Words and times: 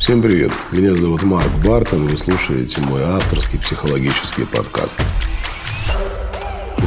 Всем 0.00 0.22
привет! 0.22 0.50
Меня 0.72 0.94
зовут 0.96 1.22
Марк 1.24 1.50
Бартон, 1.62 2.06
вы 2.06 2.16
слушаете 2.16 2.80
мой 2.80 3.02
авторский 3.02 3.58
психологический 3.58 4.46
подкаст. 4.46 4.98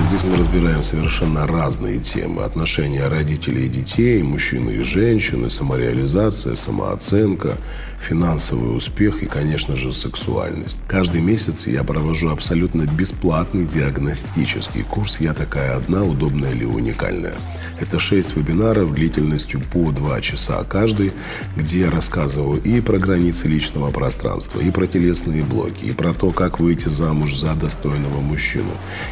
Здесь 0.07 0.23
мы 0.25 0.35
разбираем 0.37 0.83
совершенно 0.83 1.47
разные 1.47 1.97
темы. 1.97 2.43
Отношения 2.43 3.07
родителей 3.07 3.67
и 3.67 3.69
детей, 3.69 4.21
мужчины 4.21 4.71
и 4.71 4.83
женщины, 4.83 5.49
самореализация, 5.49 6.55
самооценка, 6.55 7.57
финансовый 7.99 8.75
успех 8.75 9.23
и, 9.23 9.27
конечно 9.27 9.75
же, 9.77 9.93
сексуальность. 9.93 10.81
Каждый 10.87 11.21
месяц 11.21 11.67
я 11.67 11.83
провожу 11.83 12.29
абсолютно 12.29 12.83
бесплатный 12.83 13.65
диагностический 13.65 14.83
курс 14.83 15.19
«Я 15.21 15.33
такая 15.33 15.77
одна, 15.77 16.03
удобная 16.03 16.51
или 16.51 16.65
уникальная». 16.65 17.35
Это 17.79 17.99
6 17.99 18.35
вебинаров 18.35 18.93
длительностью 18.93 19.61
по 19.61 19.91
2 19.91 20.21
часа 20.21 20.63
каждый, 20.63 21.11
где 21.55 21.81
я 21.81 21.91
рассказываю 21.91 22.61
и 22.61 22.81
про 22.81 22.97
границы 22.97 23.47
личного 23.47 23.89
пространства, 23.91 24.59
и 24.59 24.69
про 24.69 24.85
телесные 24.85 25.43
блоки, 25.43 25.85
и 25.85 25.91
про 25.91 26.13
то, 26.13 26.31
как 26.31 26.59
выйти 26.59 26.89
замуж 26.89 27.35
за 27.35 27.55
достойного 27.55 28.19
мужчину, 28.19 28.71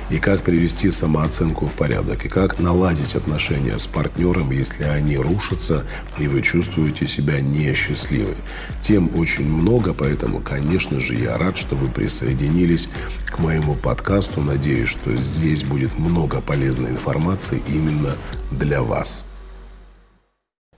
и 0.09 0.19
как 0.19 0.41
привести 0.41 0.80
самооценку 0.89 1.67
в 1.67 1.73
порядок, 1.73 2.25
и 2.25 2.29
как 2.29 2.59
наладить 2.59 3.15
отношения 3.15 3.77
с 3.77 3.87
партнером, 3.87 4.51
если 4.51 4.83
они 4.83 5.17
рушатся, 5.17 5.83
и 6.17 6.27
вы 6.27 6.41
чувствуете 6.41 7.05
себя 7.07 7.39
несчастливой. 7.39 8.35
Тем 8.79 9.09
очень 9.15 9.47
много, 9.47 9.93
поэтому, 9.93 10.39
конечно 10.39 10.99
же, 10.99 11.15
я 11.15 11.37
рад, 11.37 11.57
что 11.57 11.75
вы 11.75 11.87
присоединились 11.87 12.89
к 13.27 13.39
моему 13.39 13.75
подкасту. 13.75 14.41
Надеюсь, 14.41 14.89
что 14.89 15.15
здесь 15.15 15.63
будет 15.63 15.97
много 15.99 16.41
полезной 16.41 16.91
информации 16.91 17.61
именно 17.67 18.15
для 18.51 18.81
вас. 18.81 19.23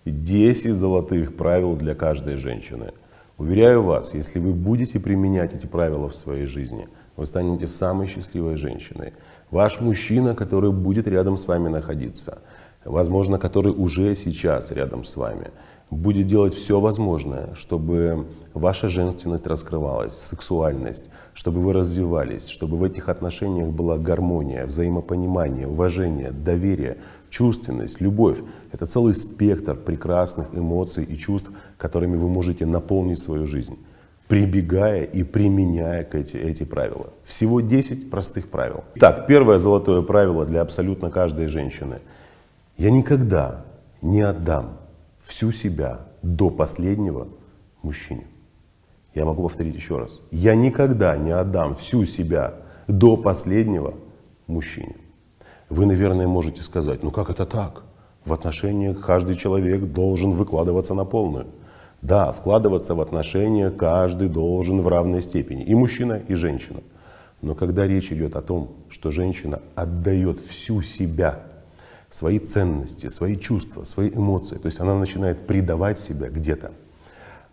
10 0.06 0.74
золотых 0.74 1.36
правил 1.36 1.76
для 1.76 1.96
каждой 1.96 2.36
женщины. 2.36 2.92
Уверяю 3.38 3.84
вас, 3.84 4.14
если 4.14 4.40
вы 4.40 4.54
будете 4.54 5.00
применять 5.00 5.54
эти 5.54 5.66
правила 5.66 6.08
в 6.08 6.16
своей 6.16 6.46
жизни, 6.46 6.88
вы 7.16 7.26
станете 7.26 7.68
самой 7.68 8.08
счастливой 8.08 8.58
женщиной. 8.58 9.14
Ваш 9.54 9.82
мужчина, 9.82 10.34
который 10.34 10.72
будет 10.72 11.08
рядом 11.08 11.38
с 11.38 11.48
вами 11.48 11.70
находиться, 11.70 12.40
возможно, 12.86 13.38
который 13.38 13.72
уже 13.72 14.16
сейчас 14.16 14.72
рядом 14.72 15.06
с 15.06 15.16
вами– 15.16 15.52
будет 15.94 16.28
делать 16.28 16.54
все 16.54 16.80
возможное, 16.80 17.54
чтобы 17.56 18.28
ваша 18.54 18.90
женственность 18.90 19.48
раскрывалась, 19.48 20.14
сексуальность, 20.14 21.06
чтобы 21.34 21.62
вы 21.62 21.74
развивались, 21.74 22.48
чтобы 22.48 22.78
в 22.78 22.84
этих 22.84 23.10
отношениях 23.10 23.70
была 23.70 23.98
гармония, 23.98 24.66
взаимопонимание, 24.66 25.68
уважение, 25.68 26.32
доверие, 26.32 26.98
чувственность, 27.30 28.02
любовь. 28.02 28.40
Это 28.72 28.86
целый 28.86 29.16
спектр 29.16 29.76
прекрасных 29.76 30.48
эмоций 30.54 31.04
и 31.04 31.18
чувств, 31.18 31.52
которыми 31.78 32.18
вы 32.18 32.30
можете 32.30 32.66
наполнить 32.66 33.22
свою 33.22 33.48
жизнь, 33.48 33.78
прибегая 34.34 35.04
и 35.04 35.22
применяя 35.22 36.08
эти, 36.12 36.38
эти 36.38 36.64
правила. 36.64 37.14
Всего 37.24 37.62
10 37.62 38.10
простых 38.10 38.50
правил. 38.50 38.84
Так, 39.00 39.28
первое 39.28 39.60
золотое 39.60 40.02
правило 40.02 40.44
для 40.44 40.62
абсолютно 40.62 41.12
каждой 41.12 41.50
женщины. 41.50 42.00
Я 42.76 42.90
никогда 42.90 43.64
не 44.02 44.22
отдам 44.22 44.80
всю 45.22 45.52
себя 45.52 46.00
до 46.24 46.50
последнего 46.50 47.28
мужчине. 47.84 48.26
Я 49.14 49.26
могу 49.26 49.44
повторить 49.44 49.76
еще 49.76 50.00
раз. 50.00 50.20
Я 50.32 50.56
никогда 50.56 51.16
не 51.16 51.30
отдам 51.30 51.76
всю 51.76 52.04
себя 52.06 52.56
до 52.88 53.18
последнего 53.18 53.94
мужчине. 54.48 54.96
Вы, 55.70 55.86
наверное, 55.86 56.28
можете 56.28 56.64
сказать, 56.64 57.04
ну 57.04 57.12
как 57.12 57.30
это 57.30 57.46
так? 57.46 57.84
В 58.26 58.34
отношениях 58.34 59.00
каждый 59.00 59.36
человек 59.36 59.84
должен 59.94 60.32
выкладываться 60.32 60.96
на 60.96 61.06
полную. 61.06 61.46
Да, 62.04 62.34
вкладываться 62.34 62.96
в 62.96 63.02
отношения 63.02 63.72
каждый 63.72 64.28
должен 64.28 64.82
в 64.82 64.90
равной 64.90 65.22
степени. 65.22 65.64
И 65.64 65.74
мужчина, 65.74 66.22
и 66.28 66.36
женщина. 66.36 66.82
Но 67.42 67.56
когда 67.56 67.88
речь 67.88 68.12
идет 68.12 68.36
о 68.36 68.42
том, 68.42 68.72
что 68.90 69.10
женщина 69.10 69.62
отдает 69.74 70.42
всю 70.42 70.82
себя 70.82 71.40
свои 72.10 72.40
ценности, 72.40 73.08
свои 73.08 73.38
чувства, 73.38 73.86
свои 73.86 74.10
эмоции. 74.10 74.58
То 74.58 74.66
есть 74.66 74.82
она 74.82 75.00
начинает 75.00 75.48
предавать 75.48 75.98
себя 75.98 76.28
где-то. 76.28 76.74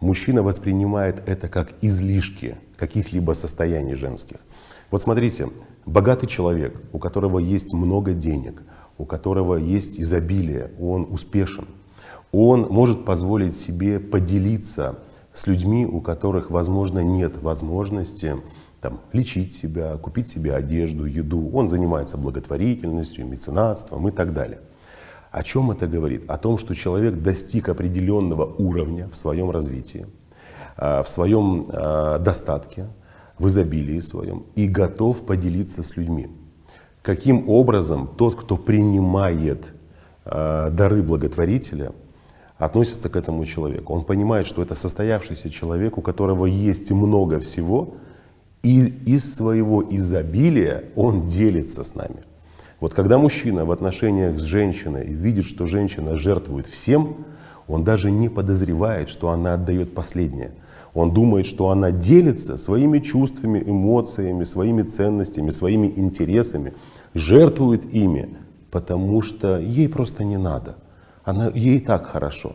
Мужчина 0.00 0.42
воспринимает 0.42 1.22
это 1.28 1.48
как 1.48 1.72
излишки 1.80 2.56
каких-либо 2.76 3.34
состояний 3.34 3.94
женских. 3.94 4.38
Вот 4.90 5.00
смотрите, 5.00 5.48
богатый 5.86 6.26
человек, 6.26 6.82
у 6.92 6.98
которого 6.98 7.38
есть 7.38 7.72
много 7.72 8.14
денег, 8.14 8.62
у 8.98 9.04
которого 9.04 9.54
есть 9.54 10.00
изобилие, 10.00 10.72
он 10.80 11.06
успешен, 11.08 11.68
он 12.32 12.68
может 12.70 13.04
позволить 13.04 13.56
себе 13.56 13.98
поделиться 13.98 14.98
с 15.34 15.46
людьми, 15.46 15.86
у 15.86 16.00
которых, 16.00 16.50
возможно, 16.50 17.00
нет 17.00 17.40
возможности 17.42 18.36
там, 18.80 19.00
лечить 19.12 19.54
себя, 19.54 19.96
купить 19.96 20.28
себе 20.28 20.54
одежду, 20.54 21.04
еду. 21.04 21.50
Он 21.52 21.68
занимается 21.68 22.16
благотворительностью, 22.16 23.26
меценатством 23.26 24.08
и 24.08 24.10
так 24.10 24.32
далее. 24.32 24.60
О 25.30 25.42
чем 25.42 25.70
это 25.70 25.86
говорит? 25.86 26.28
О 26.28 26.38
том, 26.38 26.58
что 26.58 26.74
человек 26.74 27.22
достиг 27.22 27.68
определенного 27.68 28.44
уровня 28.44 29.08
в 29.08 29.16
своем 29.16 29.50
развитии, 29.50 30.06
а, 30.76 31.02
в 31.02 31.08
своем 31.08 31.66
а, 31.68 32.18
достатке, 32.18 32.86
в 33.38 33.46
изобилии 33.48 34.00
своем 34.00 34.44
и 34.54 34.68
готов 34.68 35.24
поделиться 35.24 35.82
с 35.82 35.96
людьми. 35.96 36.28
Каким 37.02 37.48
образом 37.48 38.08
тот, 38.18 38.34
кто 38.34 38.56
принимает 38.56 39.72
а, 40.24 40.70
дары 40.70 41.02
благотворителя, 41.02 41.92
относится 42.60 43.08
к 43.08 43.16
этому 43.16 43.44
человеку? 43.44 43.92
Он 43.92 44.04
понимает, 44.04 44.46
что 44.46 44.62
это 44.62 44.76
состоявшийся 44.76 45.50
человек, 45.50 45.98
у 45.98 46.02
которого 46.02 46.46
есть 46.46 46.92
много 46.92 47.40
всего– 47.40 47.94
и 48.62 48.84
из 49.06 49.34
своего 49.34 49.82
изобилия 49.82 50.84
он 50.94 51.28
делится 51.28 51.82
с 51.82 51.94
нами. 51.94 52.24
Вот 52.78 52.94
когда 52.94 53.18
мужчина 53.18 53.64
в 53.64 53.70
отношениях 53.70 54.38
с 54.38 54.42
женщиной 54.42 55.06
видит, 55.06 55.44
что 55.44 55.66
женщина 55.66 56.16
жертвует 56.16 56.66
всем, 56.66 57.24
он 57.68 57.84
даже 57.84 58.10
не 58.10 58.28
подозревает, 58.28 59.08
что 59.08 59.30
она 59.30 59.54
отдает 59.54 59.94
последнее. 59.94 60.52
Он 60.92 61.12
думает, 61.12 61.46
что 61.46 61.70
она 61.70 61.90
делится 61.90 62.56
своими 62.56 62.98
чувствами, 62.98 63.62
эмоциями, 63.64 64.44
своими 64.44 64.82
ценностями, 64.82 65.50
своими 65.50 65.86
интересами, 65.86 66.74
жертвует 67.14 67.94
ими, 67.94 68.36
потому 68.70 69.22
что 69.22 69.58
ей 69.58 69.88
просто 69.88 70.24
не 70.24 70.36
надо. 70.36 70.76
Она, 71.30 71.50
ей 71.54 71.78
так 71.78 72.06
хорошо. 72.06 72.52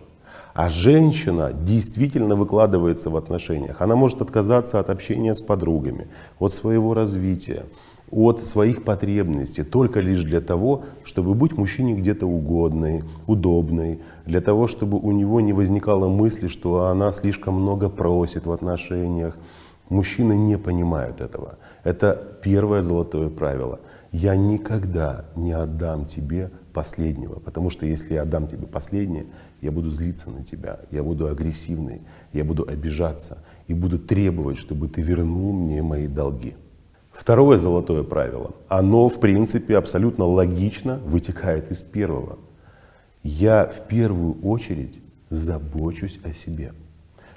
А 0.54 0.70
женщина 0.70 1.52
действительно 1.54 2.36
выкладывается 2.36 3.10
в 3.10 3.16
отношениях. 3.16 3.82
Она 3.82 3.96
может 3.96 4.22
отказаться 4.22 4.80
от 4.80 4.90
общения 4.90 5.34
с 5.34 5.42
подругами, 5.42 6.08
от 6.40 6.54
своего 6.54 6.94
развития, 6.94 7.64
от 8.12 8.44
своих 8.44 8.84
потребностей, 8.84 9.64
только 9.64 10.02
лишь 10.02 10.24
для 10.24 10.42
того, 10.42 10.84
чтобы 11.06 11.34
быть 11.34 11.58
мужчине 11.58 11.94
где-то 11.94 12.26
угодной, 12.26 13.04
удобной, 13.28 14.00
для 14.26 14.42
того, 14.42 14.68
чтобы 14.68 14.98
у 14.98 15.12
него 15.12 15.42
не 15.42 15.54
возникало 15.54 16.10
мысли, 16.10 16.48
что 16.48 16.88
она 16.88 17.12
слишком 17.14 17.54
много 17.54 17.90
просит 17.90 18.46
в 18.46 18.52
отношениях. 18.52 19.38
Мужчины 19.90 20.34
не 20.34 20.58
понимают 20.58 21.22
этого. 21.22 21.58
Это 21.84 22.38
первое 22.44 22.82
золотое 22.82 23.30
правило. 23.30 23.80
Я 24.12 24.36
никогда 24.36 25.26
не 25.36 25.54
отдам 25.54 26.06
тебе 26.06 26.50
последнего, 26.76 27.40
потому 27.40 27.70
что 27.70 27.86
если 27.86 28.16
я 28.16 28.24
отдам 28.24 28.48
тебе 28.48 28.68
последнее, 28.68 29.26
я 29.62 29.72
буду 29.72 29.90
злиться 29.90 30.30
на 30.30 30.44
тебя, 30.44 30.82
я 30.92 31.02
буду 31.04 31.28
агрессивный, 31.28 32.02
я 32.34 32.44
буду 32.44 32.68
обижаться 32.68 33.38
и 33.68 33.74
буду 33.74 33.98
требовать, 33.98 34.58
чтобы 34.58 34.90
ты 34.90 35.02
вернул 35.02 35.54
мне 35.54 35.82
мои 35.82 36.08
долги. 36.08 36.54
Второе 37.14 37.58
золотое 37.58 38.04
правило, 38.04 38.52
оно 38.68 39.08
в 39.08 39.22
принципе 39.22 39.78
абсолютно 39.78 40.26
логично 40.26 41.00
вытекает 41.06 41.72
из 41.72 41.82
первого. 41.82 42.38
Я 43.24 43.66
в 43.66 43.88
первую 43.88 44.34
очередь 44.44 45.00
забочусь 45.30 46.20
о 46.24 46.34
себе. 46.34 46.74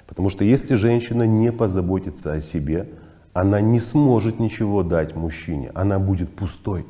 Потому 0.05 0.29
что 0.29 0.43
если 0.43 0.75
женщина 0.75 1.23
не 1.23 1.51
позаботится 1.51 2.33
о 2.33 2.41
себе, 2.41 2.89
она 3.31 3.61
не 3.61 3.79
сможет 3.79 4.39
ничего 4.39 4.83
дать 4.83 5.15
мужчине, 5.15 5.71
она 5.73 5.97
будет 5.97 6.29
пустой. 6.35 6.85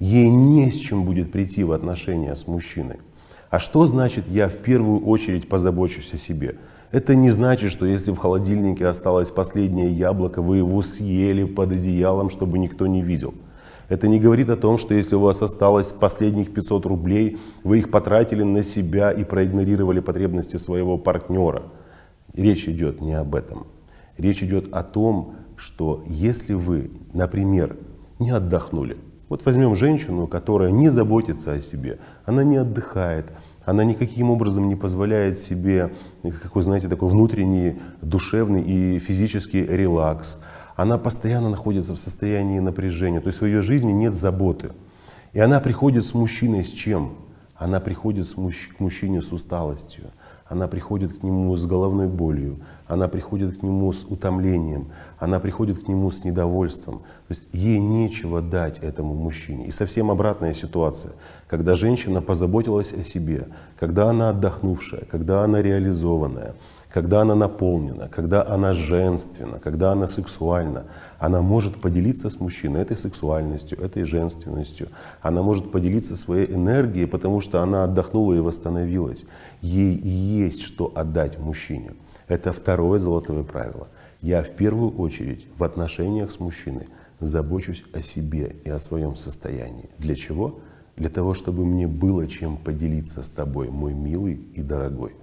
Ей 0.00 0.30
не 0.30 0.70
с 0.70 0.76
чем 0.76 1.04
будет 1.04 1.30
прийти 1.30 1.62
в 1.62 1.72
отношения 1.72 2.34
с 2.34 2.46
мужчиной. 2.46 2.96
А 3.50 3.58
что 3.58 3.86
значит 3.86 4.26
я 4.28 4.48
в 4.48 4.56
первую 4.56 5.04
очередь 5.04 5.48
позабочусь 5.48 6.14
о 6.14 6.16
себе? 6.16 6.56
Это 6.90 7.14
не 7.14 7.30
значит, 7.30 7.70
что 7.70 7.84
если 7.84 8.10
в 8.10 8.16
холодильнике 8.16 8.86
осталось 8.86 9.30
последнее 9.30 9.90
яблоко, 9.90 10.40
вы 10.40 10.56
его 10.56 10.82
съели 10.82 11.44
под 11.44 11.72
одеялом, 11.72 12.30
чтобы 12.30 12.58
никто 12.58 12.86
не 12.86 13.02
видел. 13.02 13.34
Это 13.90 14.08
не 14.08 14.18
говорит 14.18 14.48
о 14.50 14.56
том, 14.56 14.78
что 14.78 14.94
если 14.94 15.16
у 15.16 15.20
вас 15.20 15.42
осталось 15.42 15.92
последних 15.92 16.54
500 16.54 16.86
рублей, 16.86 17.38
вы 17.62 17.80
их 17.80 17.90
потратили 17.90 18.42
на 18.42 18.62
себя 18.62 19.12
и 19.12 19.24
проигнорировали 19.24 20.00
потребности 20.00 20.56
своего 20.56 20.96
партнера. 20.96 21.64
Речь 22.32 22.68
идет 22.68 23.00
не 23.00 23.14
об 23.14 23.34
этом. 23.34 23.66
Речь 24.16 24.42
идет 24.42 24.72
о 24.72 24.82
том, 24.82 25.34
что 25.56 26.02
если 26.06 26.54
вы, 26.54 26.90
например, 27.12 27.76
не 28.18 28.30
отдохнули, 28.30 28.96
Вот 29.30 29.46
возьмем 29.46 29.76
женщину, 29.76 30.26
которая 30.26 30.72
не 30.72 30.88
заботится 30.88 31.52
о 31.52 31.60
себе, 31.60 32.00
она 32.24 32.42
не 32.42 32.56
отдыхает, 32.56 33.32
она 33.64 33.84
никаким 33.84 34.28
образом 34.28 34.66
не 34.66 34.74
позволяет 34.74 35.38
себе, 35.38 35.92
какой, 36.42 36.64
знаете, 36.64 36.88
такой 36.88 37.08
внутренний, 37.08 37.80
душевный 38.02 38.60
и 38.60 38.98
физический 38.98 39.64
релакс. 39.64 40.40
Она 40.74 40.98
постоянно 40.98 41.48
находится 41.48 41.94
в 41.94 41.98
состоянии 42.00 42.58
напряжения, 42.58 43.20
то 43.20 43.28
есть 43.28 43.40
в 43.40 43.46
ее 43.46 43.62
жизни 43.62 43.92
нет 43.92 44.14
заботы. 44.14 44.72
И 45.32 45.38
она 45.38 45.60
приходит 45.60 46.04
с 46.04 46.12
мужчиной 46.12 46.64
с 46.64 46.70
чем? 46.70 47.14
Она 47.54 47.78
приходит 47.78 48.26
с 48.26 48.34
мужч- 48.34 48.74
к 48.76 48.80
мужчине 48.80 49.22
с 49.22 49.30
усталостью, 49.30 50.06
она 50.50 50.66
приходит 50.66 51.20
к 51.20 51.22
нему 51.22 51.56
с 51.56 51.64
головной 51.64 52.08
болью, 52.08 52.58
она 52.88 53.06
приходит 53.06 53.58
к 53.58 53.62
нему 53.62 53.92
с 53.92 54.02
утомлением, 54.02 54.88
она 55.20 55.38
приходит 55.38 55.84
к 55.84 55.88
нему 55.88 56.10
с 56.10 56.24
недовольством. 56.24 56.98
То 57.28 57.34
есть 57.34 57.48
ей 57.52 57.78
нечего 57.78 58.42
дать 58.42 58.80
этому 58.80 59.14
мужчине. 59.14 59.66
И 59.66 59.70
совсем 59.70 60.10
обратная 60.10 60.52
ситуация, 60.52 61.12
когда 61.46 61.76
женщина 61.76 62.20
позаботилась 62.20 62.92
о 62.92 63.04
себе, 63.04 63.46
когда 63.78 64.10
она 64.10 64.30
отдохнувшая, 64.30 65.04
когда 65.08 65.44
она 65.44 65.62
реализованная, 65.62 66.56
когда 66.92 67.20
она 67.22 67.34
наполнена, 67.34 68.08
когда 68.08 68.44
она 68.46 68.72
женственна, 68.72 69.60
когда 69.60 69.92
она 69.92 70.08
сексуальна, 70.08 70.84
она 71.18 71.40
может 71.40 71.80
поделиться 71.80 72.30
с 72.30 72.40
мужчиной 72.40 72.82
этой 72.82 72.96
сексуальностью, 72.96 73.80
этой 73.80 74.02
женственностью. 74.02 74.88
Она 75.22 75.42
может 75.42 75.70
поделиться 75.70 76.16
своей 76.16 76.52
энергией, 76.52 77.06
потому 77.06 77.40
что 77.40 77.62
она 77.62 77.84
отдохнула 77.84 78.34
и 78.34 78.40
восстановилась. 78.40 79.24
Ей 79.60 79.94
есть 79.96 80.62
что 80.62 80.92
отдать 80.94 81.38
мужчине. 81.38 81.92
Это 82.26 82.52
второе 82.52 82.98
золотое 82.98 83.44
правило. 83.44 83.88
Я 84.20 84.42
в 84.42 84.50
первую 84.50 84.90
очередь 84.96 85.46
в 85.56 85.64
отношениях 85.64 86.32
с 86.32 86.40
мужчиной 86.40 86.88
забочусь 87.20 87.84
о 87.92 88.02
себе 88.02 88.56
и 88.64 88.68
о 88.68 88.80
своем 88.80 89.14
состоянии. 89.14 89.90
Для 89.98 90.16
чего? 90.16 90.58
Для 90.96 91.08
того, 91.08 91.34
чтобы 91.34 91.64
мне 91.64 91.86
было 91.86 92.26
чем 92.26 92.56
поделиться 92.56 93.22
с 93.22 93.30
тобой, 93.30 93.68
мой 93.68 93.94
милый 93.94 94.34
и 94.54 94.62
дорогой. 94.62 95.14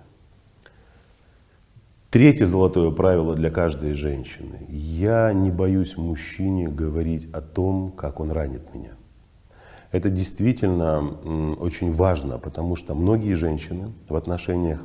Третье 2.09 2.47
золотое 2.47 2.91
правило 2.91 3.35
для 3.35 3.49
каждой 3.51 3.91
женщины. 3.91 4.65
Я 4.69 5.33
не 5.33 5.51
боюсь 5.51 5.97
мужчине 5.97 6.69
говорить 6.69 7.27
о 7.33 7.41
том, 7.41 7.91
как 7.91 8.21
он 8.21 8.31
ранит 8.31 8.73
меня. 8.73 8.91
Это 9.91 10.09
действительно 10.09 10.99
очень 11.59 11.91
важно, 11.91 12.37
потому 12.37 12.77
что 12.77 12.95
многие 12.95 13.33
женщины 13.33 13.91
в 14.07 14.15
отношениях 14.15 14.79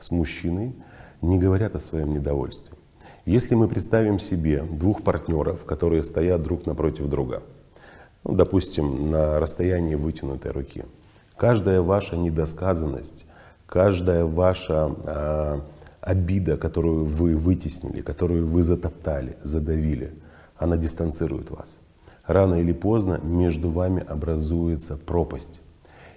с 0.00 0.10
мужчиной 0.10 0.74
не 1.20 1.38
говорят 1.38 1.76
о 1.76 1.80
своем 1.80 2.14
недовольстве. 2.14 2.74
Если 3.26 3.54
мы 3.54 3.68
представим 3.68 4.18
себе 4.18 4.62
двух 4.62 5.02
партнеров, 5.02 5.66
которые 5.66 6.02
стоят 6.04 6.42
друг 6.42 6.64
напротив 6.64 7.06
друга, 7.06 7.42
ну, 8.24 8.32
допустим, 8.32 9.10
на 9.10 9.38
расстоянии 9.40 9.94
вытянутой 9.94 10.52
руки, 10.52 10.86
каждая 11.36 11.82
ваша 11.82 12.16
недосказанность, 12.16 13.26
каждая 13.66 14.24
ваша 14.24 14.94
э, 15.04 15.60
обида, 16.02 16.56
которую 16.56 17.06
вы 17.06 17.36
вытеснили, 17.36 18.02
которую 18.02 18.46
вы 18.46 18.62
затоптали, 18.62 19.36
задавили, 19.42 20.12
она 20.56 20.76
дистанцирует 20.76 21.50
вас. 21.50 21.76
Рано 22.26 22.56
или 22.56 22.72
поздно 22.72 23.20
между 23.22 23.70
вами 23.70 24.04
образуется 24.06 24.96
пропасть. 24.96 25.60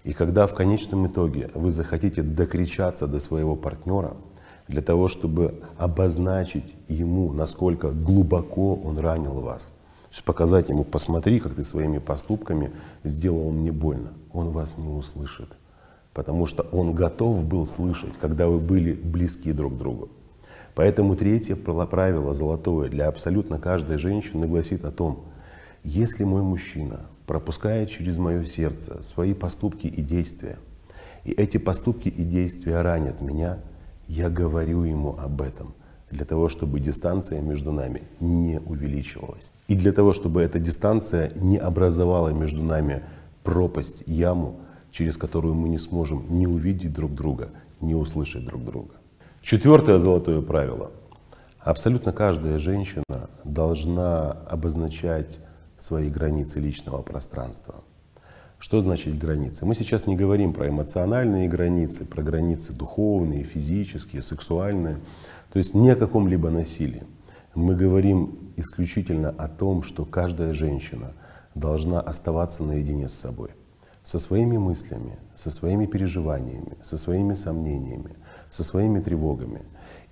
И 0.04 0.14
когда 0.14 0.48
в 0.48 0.54
конечном 0.54 1.08
итоге 1.08 1.50
вы 1.54 1.72
захотите 1.72 2.22
докричаться 2.22 3.08
до 3.08 3.20
своего 3.20 3.56
партнера, 3.56 4.16
для 4.68 4.82
того, 4.82 5.08
чтобы 5.08 5.62
обозначить 5.78 6.76
ему, 6.88 7.32
насколько 7.32 7.92
глубоко 7.92 8.76
он 8.76 8.98
ранил 8.98 9.42
вас, 9.42 9.72
показать 10.24 10.70
ему, 10.70 10.84
посмотри, 10.84 11.40
как 11.40 11.54
ты 11.54 11.64
своими 11.64 12.00
поступками 12.00 12.72
сделал 13.04 13.52
мне 13.52 13.72
больно, 13.72 14.14
он 14.32 14.50
вас 14.50 14.78
не 14.78 14.88
услышит 14.88 15.50
потому 16.16 16.46
что 16.46 16.64
он 16.72 16.94
готов 16.94 17.44
был 17.44 17.68
слышать, 17.68 18.14
когда 18.20 18.48
вы 18.48 18.58
были 18.58 18.94
близки 18.94 19.52
друг 19.52 19.76
к 19.76 19.78
другу. 19.78 20.10
Поэтому 20.74 21.16
третье 21.16 21.56
правило 21.56 22.34
золотое 22.34 22.90
для 22.90 23.08
абсолютно 23.10 23.60
каждой 23.60 23.98
женщины 23.98 24.48
гласит 24.48 24.86
о 24.86 24.92
том, 24.92 25.26
если 25.84 26.24
мой 26.24 26.42
мужчина 26.42 27.02
пропускает 27.28 27.90
через 27.90 28.18
мое 28.18 28.46
сердце 28.46 29.04
свои 29.04 29.34
поступки 29.34 29.88
и 29.88 30.02
действия, 30.02 30.58
и 31.26 31.32
эти 31.32 31.58
поступки 31.58 32.08
и 32.08 32.24
действия 32.24 32.82
ранят 32.82 33.20
меня, 33.20 33.60
я 34.08 34.30
говорю 34.30 34.84
ему 34.84 35.18
об 35.20 35.42
этом 35.42 35.74
для 36.12 36.24
того, 36.24 36.48
чтобы 36.48 36.80
дистанция 36.80 37.42
между 37.42 37.74
нами 37.74 38.04
не 38.22 38.62
увеличивалась. 38.66 39.52
И 39.68 39.76
для 39.76 39.92
того, 39.92 40.14
чтобы 40.14 40.42
эта 40.42 40.60
дистанция 40.60 41.34
не 41.36 41.58
образовала 41.58 42.30
между 42.30 42.64
нами 42.64 43.04
пропасть, 43.44 44.04
яму, 44.06 44.60
через 44.96 45.18
которую 45.18 45.56
мы 45.56 45.68
не 45.68 45.78
сможем 45.78 46.26
не 46.30 46.48
увидеть 46.48 46.94
друг 46.94 47.14
друга, 47.14 47.50
не 47.82 47.94
услышать 47.94 48.46
друг 48.46 48.64
друга. 48.64 48.96
Четвертое 49.42 50.00
золотое 50.00 50.42
правило. 50.42 50.92
Абсолютно 51.60 52.14
каждая 52.14 52.60
женщина 52.60 53.30
должна 53.44 54.32
обозначать 54.32 55.38
свои 55.80 56.10
границы 56.10 56.62
личного 56.62 57.02
пространства. 57.02 57.84
Что 58.58 58.80
значит 58.80 59.18
границы? 59.18 59.66
Мы 59.66 59.76
сейчас 59.76 60.08
не 60.08 60.16
говорим 60.16 60.54
про 60.54 60.70
эмоциональные 60.70 61.50
границы, 61.50 62.06
про 62.06 62.24
границы 62.24 62.72
духовные, 62.72 63.44
физические, 63.44 64.24
сексуальные. 64.24 65.00
То 65.52 65.60
есть 65.60 65.74
ни 65.74 65.90
о 65.90 65.98
каком-либо 65.98 66.50
насилии. 66.50 67.04
Мы 67.54 67.76
говорим 67.76 68.54
исключительно 68.56 69.30
о 69.30 69.50
том, 69.50 69.84
что 69.84 70.06
каждая 70.06 70.54
женщина 70.54 71.12
должна 71.54 72.00
оставаться 72.00 72.64
наедине 72.64 73.10
с 73.10 73.14
собой 73.14 73.50
со 74.06 74.20
своими 74.20 74.58
мыслями, 74.58 75.18
со 75.36 75.50
своими 75.50 75.88
переживаниями, 75.88 76.78
со 76.84 76.98
своими 76.98 77.34
сомнениями, 77.34 78.12
со 78.52 78.64
своими 78.64 79.02
тревогами. 79.02 79.64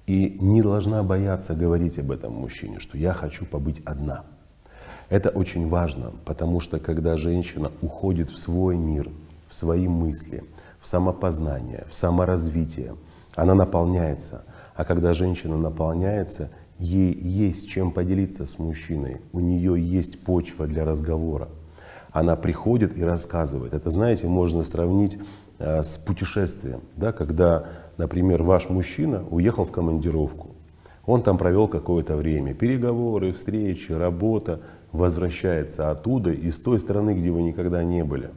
И 0.07 0.37
не 0.41 0.61
должна 0.61 1.03
бояться 1.03 1.53
говорить 1.53 1.99
об 1.99 2.11
этом 2.11 2.33
мужчине, 2.33 2.79
что 2.79 2.97
я 2.97 3.13
хочу 3.13 3.45
побыть 3.45 3.81
одна. 3.85 4.23
Это 5.09 5.29
очень 5.29 5.69
важно, 5.69 6.11
потому 6.25 6.59
что 6.59 6.79
когда 6.79 7.17
женщина 7.17 7.71
уходит 7.81 8.29
в 8.29 8.37
свой 8.37 8.75
мир, 8.77 9.11
в 9.47 9.53
свои 9.53 9.87
мысли, 9.87 10.43
в 10.81 10.87
самопознание, 10.87 11.85
в 11.89 11.95
саморазвитие, 11.95 12.95
она 13.35 13.53
наполняется. 13.53 14.43
А 14.75 14.85
когда 14.85 15.13
женщина 15.13 15.55
наполняется, 15.55 16.49
ей 16.79 17.13
есть 17.13 17.69
чем 17.69 17.91
поделиться 17.91 18.47
с 18.47 18.57
мужчиной, 18.57 19.21
у 19.33 19.39
нее 19.39 19.79
есть 19.79 20.19
почва 20.19 20.65
для 20.65 20.83
разговора 20.83 21.47
она 22.13 22.35
приходит 22.35 22.95
и 22.95 23.03
рассказывает. 23.03 23.73
Это, 23.73 23.89
знаете, 23.89 24.27
можно 24.27 24.63
сравнить 24.63 25.17
э, 25.57 25.81
с 25.81 25.97
путешествием, 25.97 26.81
да, 26.95 27.11
когда, 27.11 27.65
например, 27.97 28.43
ваш 28.43 28.69
мужчина 28.69 29.23
уехал 29.29 29.65
в 29.65 29.71
командировку, 29.71 30.51
он 31.05 31.23
там 31.23 31.37
провел 31.37 31.67
какое-то 31.67 32.15
время, 32.15 32.53
переговоры, 32.53 33.33
встречи, 33.33 33.91
работа, 33.91 34.61
возвращается 34.91 35.89
оттуда, 35.89 36.31
из 36.31 36.57
той 36.57 36.79
страны, 36.79 37.15
где 37.15 37.31
вы 37.31 37.41
никогда 37.41 37.83
не 37.83 38.03
были. 38.03 38.29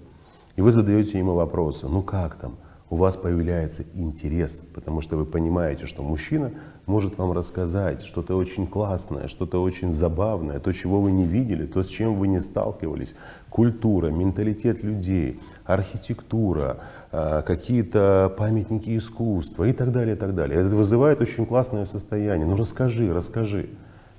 И 0.56 0.62
вы 0.62 0.73
задаете 0.73 1.18
ему 1.18 1.35
вопросы, 1.35 1.87
ну 1.87 2.02
как 2.02 2.37
там, 2.37 2.56
у 2.88 2.97
вас 2.97 3.16
появляется 3.16 3.85
интерес, 3.95 4.62
потому 4.75 5.02
что 5.02 5.16
вы 5.16 5.26
понимаете, 5.26 5.85
что 5.85 6.02
мужчина 6.02 6.52
может 6.87 7.19
вам 7.19 7.33
рассказать 7.33 8.02
что-то 8.02 8.37
очень 8.37 8.66
классное, 8.66 9.26
что-то 9.26 9.61
очень 9.61 9.93
забавное, 9.93 10.61
то, 10.61 10.73
чего 10.73 11.00
вы 11.00 11.11
не 11.11 11.25
видели, 11.25 11.66
то, 11.66 11.83
с 11.83 11.88
чем 11.88 12.14
вы 12.14 12.28
не 12.28 12.40
сталкивались. 12.40 13.14
Культура, 13.50 14.09
менталитет 14.09 14.85
людей, 14.85 15.40
архитектура, 15.64 16.78
а, 17.11 17.43
какие-то 17.43 18.33
памятники 18.38 18.97
искусства 18.97 19.64
и 19.64 19.73
так 19.73 19.90
далее, 19.93 20.14
и 20.14 20.19
так 20.19 20.35
далее. 20.35 20.61
Это 20.61 20.76
вызывает 20.76 21.21
очень 21.21 21.45
классное 21.45 21.87
состояние. 21.87 22.47
Ну 22.47 22.57
расскажи, 22.57 23.12
расскажи. 23.12 23.69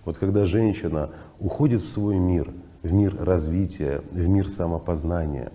Вот 0.03 0.17
когда 0.17 0.45
женщина 0.45 1.09
уходит 1.39 1.81
в 1.81 1.89
свой 1.89 2.17
мир, 2.17 2.51
в 2.83 2.91
мир 2.91 3.15
развития, 3.17 4.01
в 4.11 4.27
мир 4.27 4.51
самопознания, 4.51 5.51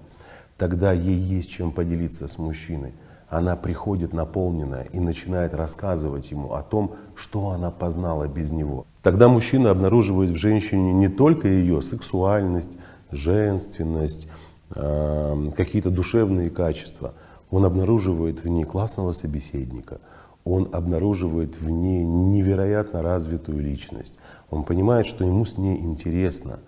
тогда 0.57 0.93
ей 0.93 1.19
есть 1.19 1.51
чем 1.51 1.73
поделиться 1.73 2.27
с 2.27 2.39
мужчиной 2.39 2.93
она 3.33 3.57
приходит 3.57 4.13
наполненная 4.13 4.85
и 4.93 5.01
начинает 5.01 5.55
рассказывать 5.55 6.31
ему 6.31 6.53
о 6.53 6.63
том, 6.63 6.97
что 7.15 7.49
она 7.49 7.71
познала 7.71 8.29
без 8.29 8.53
него. 8.53 8.85
Тогда 9.03 9.27
мужчина 9.29 9.71
обнаруживает 9.71 10.31
в 10.31 10.37
женщине 10.37 10.93
не 10.93 11.09
только 11.09 11.49
ее 11.49 11.81
сексуальность, 11.81 12.77
женственность, 13.11 14.29
э, 14.75 15.51
какие-то 15.57 15.91
душевные 15.91 16.51
качества. 16.51 17.15
Он 17.51 17.65
обнаруживает 17.65 18.45
в 18.45 18.49
ней 18.49 18.65
классного 18.65 19.13
собеседника. 19.13 19.99
Он 20.45 20.69
обнаруживает 20.71 21.59
в 21.59 21.71
ней 21.71 22.05
невероятно 22.05 23.01
развитую 23.01 23.61
личность. 23.61 24.15
Он 24.51 24.63
понимает, 24.63 25.07
что 25.07 25.25
ему 25.25 25.47
с 25.47 25.57
ней 25.57 25.79
интересно. 25.79 26.59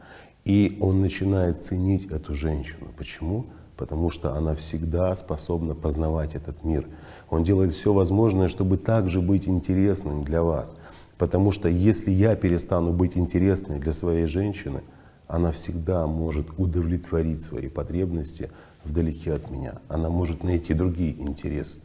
И 0.46 0.78
он 0.80 1.02
начинает 1.02 1.62
ценить 1.62 2.06
эту 2.06 2.34
женщину. 2.34 2.86
Почему? 2.96 3.46
Потому 3.76 4.10
что 4.10 4.34
она 4.34 4.54
всегда 4.54 5.14
способна 5.16 5.74
познавать 5.74 6.34
этот 6.34 6.64
мир. 6.64 6.86
Он 7.30 7.42
делает 7.42 7.72
все 7.72 7.92
возможное, 7.92 8.48
чтобы 8.48 8.76
также 8.76 9.20
быть 9.20 9.48
интересным 9.48 10.24
для 10.24 10.42
вас. 10.42 10.74
Потому 11.18 11.52
что 11.52 11.68
если 11.68 12.10
я 12.10 12.34
перестану 12.36 12.92
быть 12.92 13.16
интересной 13.16 13.78
для 13.78 13.92
своей 13.92 14.26
женщины, 14.26 14.82
она 15.26 15.52
всегда 15.52 16.06
может 16.06 16.46
удовлетворить 16.58 17.40
свои 17.40 17.68
потребности 17.68 18.50
вдалеке 18.84 19.32
от 19.32 19.50
меня. 19.50 19.80
Она 19.88 20.10
может 20.10 20.44
найти 20.44 20.74
другие 20.74 21.20
интересы. 21.20 21.80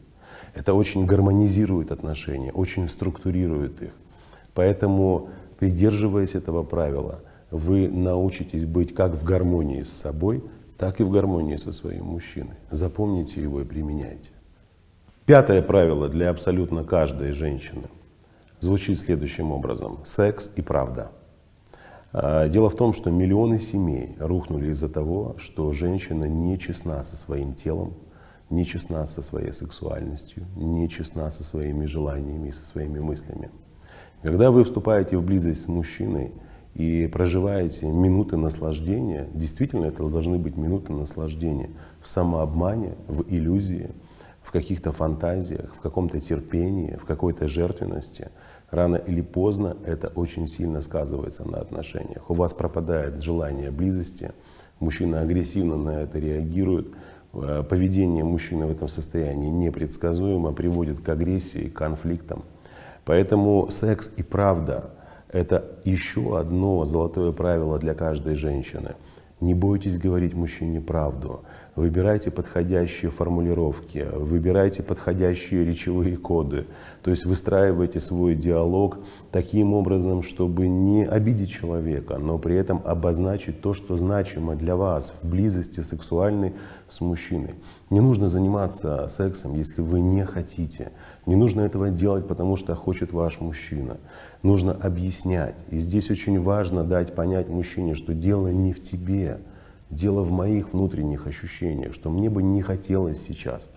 Это 0.54 0.74
очень 0.74 1.06
гармонизирует 1.06 1.92
отношения, 1.92 2.52
очень 2.52 2.88
структурирует 2.88 3.82
их. 3.82 3.90
Поэтому, 4.54 5.30
придерживаясь 5.58 6.34
этого 6.34 6.62
правила, 6.64 7.20
вы 7.50 7.88
научитесь 7.88 8.64
быть 8.64 8.94
как 8.94 9.14
в 9.14 9.24
гармонии 9.24 9.82
с 9.82 9.92
собой, 9.92 10.42
так 10.80 10.98
и 10.98 11.02
в 11.02 11.10
гармонии 11.10 11.56
со 11.56 11.72
своим 11.72 12.06
мужчиной. 12.06 12.56
Запомните 12.70 13.42
его 13.42 13.60
и 13.60 13.66
применяйте. 13.66 14.30
Пятое 15.26 15.60
правило 15.60 16.08
для 16.08 16.30
абсолютно 16.30 16.84
каждой 16.84 17.32
женщины 17.32 17.82
звучит 18.60 18.98
следующим 18.98 19.52
образом. 19.52 19.98
Секс 20.06 20.48
и 20.56 20.62
правда. 20.62 21.10
А, 22.14 22.48
дело 22.48 22.70
в 22.70 22.76
том, 22.76 22.94
что 22.94 23.10
миллионы 23.10 23.58
семей 23.58 24.16
рухнули 24.18 24.70
из-за 24.70 24.88
того, 24.88 25.36
что 25.36 25.70
женщина 25.74 26.24
не 26.24 26.58
честна 26.58 27.02
со 27.02 27.14
своим 27.14 27.52
телом, 27.52 27.92
не 28.48 28.64
честна 28.64 29.04
со 29.04 29.20
своей 29.20 29.52
сексуальностью, 29.52 30.46
не 30.56 30.88
честна 30.88 31.28
со 31.30 31.44
своими 31.44 31.84
желаниями 31.84 32.48
и 32.48 32.52
со 32.52 32.64
своими 32.64 33.00
мыслями. 33.00 33.50
Когда 34.22 34.50
вы 34.50 34.64
вступаете 34.64 35.18
в 35.18 35.22
близость 35.22 35.64
с 35.64 35.68
мужчиной 35.68 36.32
и 36.74 37.08
проживаете 37.08 37.86
минуты 37.86 38.36
наслаждения, 38.36 39.28
действительно 39.34 39.86
это 39.86 40.08
должны 40.08 40.38
быть 40.38 40.56
минуты 40.56 40.92
наслаждения 40.92 41.70
в 42.02 42.08
самообмане, 42.08 42.94
в 43.08 43.22
иллюзии, 43.28 43.90
в 44.42 44.52
каких-то 44.52 44.92
фантазиях, 44.92 45.74
в 45.74 45.80
каком-то 45.80 46.20
терпении, 46.20 46.96
в 46.96 47.04
какой-то 47.04 47.48
жертвенности, 47.48 48.30
рано 48.70 48.96
или 48.96 49.20
поздно 49.20 49.76
это 49.84 50.08
очень 50.08 50.46
сильно 50.46 50.80
сказывается 50.80 51.48
на 51.48 51.58
отношениях. 51.58 52.30
У 52.30 52.34
вас 52.34 52.54
пропадает 52.54 53.22
желание 53.22 53.70
близости, 53.70 54.32
мужчина 54.78 55.20
агрессивно 55.20 55.76
на 55.76 56.02
это 56.02 56.18
реагирует, 56.18 56.88
Э, 57.32 57.62
поведение 57.68 58.24
мужчины 58.24 58.66
в 58.66 58.70
этом 58.70 58.88
состоянии 58.88 59.48
непредсказуемо, 59.48 60.52
приводит 60.52 61.00
к 61.00 61.08
агрессии, 61.08 61.68
к 61.68 61.74
конфликтам. 61.74 62.42
Поэтому 63.04 63.68
секс 63.70 64.10
и 64.16 64.22
правда– 64.22 64.90
это 65.32 65.64
еще 65.84 66.38
одно 66.38 66.84
золотое 66.84 67.32
правило 67.32 67.78
для 67.78 67.94
каждой 67.94 68.34
женщины. 68.34 68.94
Не 69.40 69.54
бойтесь 69.54 69.96
говорить 69.96 70.34
мужчине 70.34 70.82
правду. 70.82 71.40
Выбирайте 71.74 72.30
подходящие 72.30 73.10
формулировки, 73.10 74.06
выбирайте 74.12 74.82
подходящие 74.82 75.64
речевые 75.64 76.18
коды. 76.18 76.66
То 77.02 77.10
есть 77.10 77.24
выстраивайте 77.24 78.00
свой 78.00 78.34
диалог 78.34 78.98
таким 79.32 79.72
образом, 79.72 80.22
чтобы 80.22 80.68
не 80.68 81.06
обидеть 81.06 81.50
человека, 81.50 82.18
но 82.18 82.38
при 82.38 82.54
этом 82.56 82.82
обозначить 82.84 83.62
то, 83.62 83.72
что 83.72 83.96
значимо 83.96 84.56
для 84.56 84.76
вас 84.76 85.14
в 85.22 85.26
близости 85.26 85.80
сексуальной 85.80 86.52
с 86.90 87.00
мужчиной. 87.00 87.54
Не 87.88 88.00
нужно 88.00 88.28
заниматься 88.28 89.08
сексом, 89.08 89.54
если 89.54 89.80
вы 89.80 90.00
не 90.00 90.26
хотите. 90.26 90.92
Не 91.24 91.36
нужно 91.36 91.62
этого 91.62 91.88
делать, 91.88 92.28
потому 92.28 92.56
что 92.56 92.74
хочет 92.74 93.12
ваш 93.12 93.40
мужчина. 93.40 93.96
Нужно 94.42 94.72
объяснять. 94.72 95.64
И 95.70 95.78
здесь 95.78 96.10
очень 96.10 96.40
важно 96.40 96.84
дать 96.84 97.14
понять 97.14 97.48
мужчине, 97.48 97.94
что 97.94 98.14
дело 98.14 98.48
не 98.48 98.72
в 98.72 98.82
тебе, 98.82 99.38
дело 99.90 100.22
в 100.22 100.30
моих 100.30 100.72
внутренних 100.72 101.26
ощущениях, 101.26 101.94
что 101.94 102.10
мне 102.10 102.30
бы 102.30 102.42
не 102.42 102.62
хотелось 102.62 103.22
сейчас. 103.22 103.68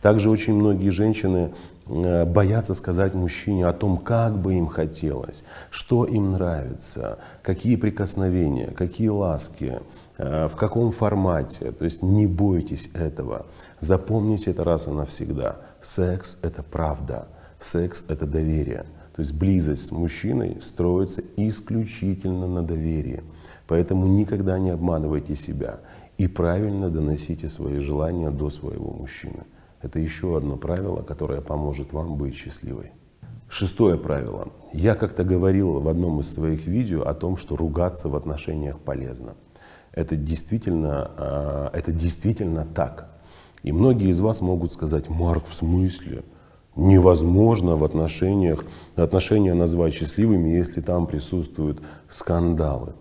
Также 0.00 0.30
очень 0.30 0.54
многие 0.54 0.90
женщины 0.90 1.52
э, 1.86 2.24
боятся 2.24 2.74
сказать 2.74 3.14
мужчине 3.14 3.66
о 3.66 3.72
том, 3.72 3.96
как 3.96 4.38
бы 4.38 4.54
им 4.54 4.68
хотелось, 4.68 5.42
что 5.70 6.04
им 6.04 6.32
нравится, 6.32 7.18
какие 7.42 7.76
прикосновения, 7.76 8.68
какие 8.68 9.08
ласки, 9.08 9.80
э, 10.18 10.48
в 10.48 10.56
каком 10.56 10.92
формате. 10.92 11.72
То 11.72 11.84
есть 11.84 12.02
не 12.02 12.26
бойтесь 12.26 12.88
этого. 12.94 13.46
Запомните 13.80 14.52
это 14.52 14.64
раз 14.64 14.86
и 14.86 14.90
навсегда. 14.90 15.56
Секс— 15.82 16.38
это 16.42 16.62
правда. 16.62 17.26
Секс— 17.58 18.04
это 18.08 18.26
доверие. 18.26 18.86
То 19.16 19.22
есть 19.22 19.32
близость 19.32 19.86
с 19.86 19.92
мужчиной 19.92 20.58
строится 20.60 21.22
исключительно 21.38 22.46
на 22.46 22.62
доверии. 22.62 23.22
Поэтому 23.66 24.06
никогда 24.06 24.58
не 24.58 24.68
обманывайте 24.68 25.34
себя 25.34 25.80
и 26.18 26.26
правильно 26.28 26.90
доносите 26.90 27.48
свои 27.48 27.78
желания 27.78 28.30
до 28.30 28.50
своего 28.50 28.92
мужчины. 28.92 29.44
Это 29.80 29.98
еще 29.98 30.36
одно 30.36 30.56
правило, 30.56 31.00
которое 31.00 31.40
поможет 31.40 31.94
вам 31.94 32.16
быть 32.16 32.36
счастливой. 32.36 32.92
Шестое 33.48 33.96
правило. 33.96 34.48
Я 34.74 34.94
как-то 34.94 35.24
говорил 35.24 35.80
в 35.80 35.88
одном 35.88 36.20
из 36.20 36.30
своих 36.30 36.66
видео 36.66 37.02
о 37.02 37.14
том, 37.14 37.38
что 37.38 37.56
ругаться 37.56 38.10
в 38.10 38.16
отношениях 38.16 38.78
полезно. 38.80 39.34
Это 39.92 40.14
действительно, 40.14 41.10
а, 41.16 41.70
это 41.72 41.90
действительно 41.90 42.66
так. 42.66 43.16
И 43.62 43.72
многие 43.72 44.10
из 44.10 44.20
вас 44.20 44.42
могут 44.42 44.72
сказать, 44.72 45.08
Марк, 45.08 45.46
в 45.46 45.54
смысле? 45.54 46.22
Невозможно 46.76 47.76
в 47.76 47.84
отношениях, 47.84 48.64
отношения 48.96 49.54
назвать 49.54 49.94
счастливыми, 49.94 50.50
если 50.50 50.82
там 50.82 51.06
присутствуют 51.06 51.80
скандалы. 52.10 52.92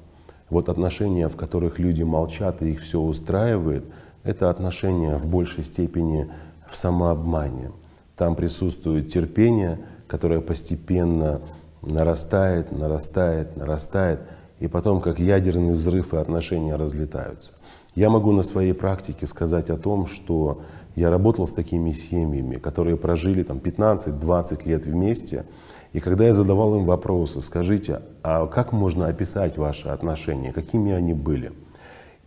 Вот 0.49 0.69
отношения, 0.69 1.27
в 1.27 1.35
которых 1.35 1.77
люди 1.77 2.01
молчат 2.01 2.61
и 2.61 2.71
их 2.71 2.79
все 2.79 2.99
устраивает, 2.99 3.85
это 4.23 4.49
отношения 4.49 5.17
в 5.17 5.27
большей 5.27 5.65
степени 5.65 6.29
в 6.69 6.77
самообмане. 6.77 7.71
Там 8.15 8.35
присутствует 8.35 9.11
терпение, 9.11 9.79
которое 10.07 10.39
постепенно 10.39 11.41
нарастает, 11.81 12.71
нарастает, 12.71 13.57
нарастает, 13.57 14.21
и 14.59 14.67
потом, 14.67 15.01
как 15.01 15.19
ядерный 15.19 15.73
взрыв, 15.73 16.13
и 16.13 16.17
отношения 16.17 16.75
разлетаются. 16.75 17.53
Я 17.93 18.09
могу 18.09 18.31
на 18.31 18.43
своей 18.43 18.73
практике 18.73 19.27
сказать 19.27 19.69
о 19.69 19.77
том, 19.77 20.07
что 20.07 20.61
я 20.95 21.09
работал 21.09 21.47
с 21.47 21.51
такими 21.51 21.91
семьями, 21.91 22.55
которые 22.55 22.95
прожили 22.97 23.43
там 23.43 23.57
15-20 23.57 24.67
лет 24.67 24.85
вместе, 24.85 25.45
и 25.91 25.99
когда 25.99 26.25
я 26.25 26.33
задавал 26.33 26.75
им 26.75 26.85
вопросы, 26.85 27.41
скажите, 27.41 28.01
а 28.23 28.47
как 28.47 28.71
можно 28.71 29.07
описать 29.07 29.57
ваши 29.57 29.89
отношения, 29.89 30.51
какими 30.51 30.93
они 30.93 31.13
были? 31.13 31.51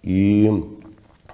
И 0.03 0.65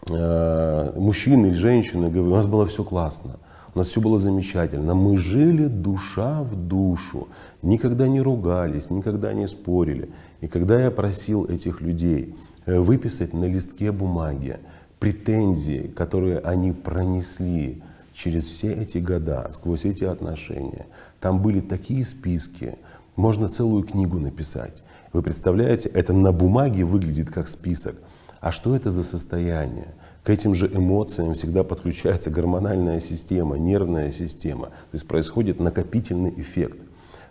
э, 0.08 0.92
мужчины 0.96 1.46
или 1.46 1.54
женщины 1.54 2.08
говорят, 2.08 2.32
у 2.32 2.36
нас 2.36 2.46
было 2.46 2.66
все 2.66 2.84
классно, 2.84 3.36
у 3.74 3.78
нас 3.78 3.88
все 3.88 4.00
было 4.00 4.18
замечательно, 4.18 4.94
мы 4.94 5.18
жили 5.18 5.66
душа 5.66 6.42
в 6.42 6.54
душу, 6.56 7.28
никогда 7.62 8.06
не 8.08 8.20
ругались, 8.20 8.90
никогда 8.90 9.32
не 9.32 9.48
спорили. 9.48 10.10
И 10.40 10.46
когда 10.46 10.80
я 10.80 10.90
просил 10.90 11.44
этих 11.44 11.80
людей 11.80 12.36
э, 12.66 12.78
выписать 12.78 13.32
на 13.32 13.44
листке 13.44 13.90
бумаги 13.92 14.58
претензии, 14.98 15.92
которые 15.94 16.38
они 16.38 16.72
пронесли 16.72 17.82
через 18.12 18.48
все 18.48 18.72
эти 18.72 18.98
года, 18.98 19.46
сквозь 19.50 19.84
эти 19.84 20.04
отношения, 20.04 20.86
там 21.20 21.40
были 21.42 21.60
такие 21.60 22.04
списки, 22.04 22.76
можно 23.16 23.48
целую 23.48 23.84
книгу 23.84 24.18
написать. 24.18 24.82
Вы 25.12 25.22
представляете, 25.22 25.88
это 25.88 26.12
на 26.12 26.32
бумаге 26.32 26.84
выглядит 26.84 27.30
как 27.30 27.48
список. 27.48 27.96
А 28.40 28.52
что 28.52 28.74
это 28.74 28.90
за 28.90 29.04
состояние? 29.04 29.88
К 30.22 30.30
этим 30.30 30.54
же 30.54 30.66
эмоциям 30.66 31.34
всегда 31.34 31.64
подключается 31.64 32.30
гормональная 32.30 33.00
система, 33.00 33.56
нервная 33.56 34.10
система. 34.10 34.66
То 34.66 34.94
есть 34.94 35.06
происходит 35.06 35.60
накопительный 35.60 36.32
эффект. 36.36 36.78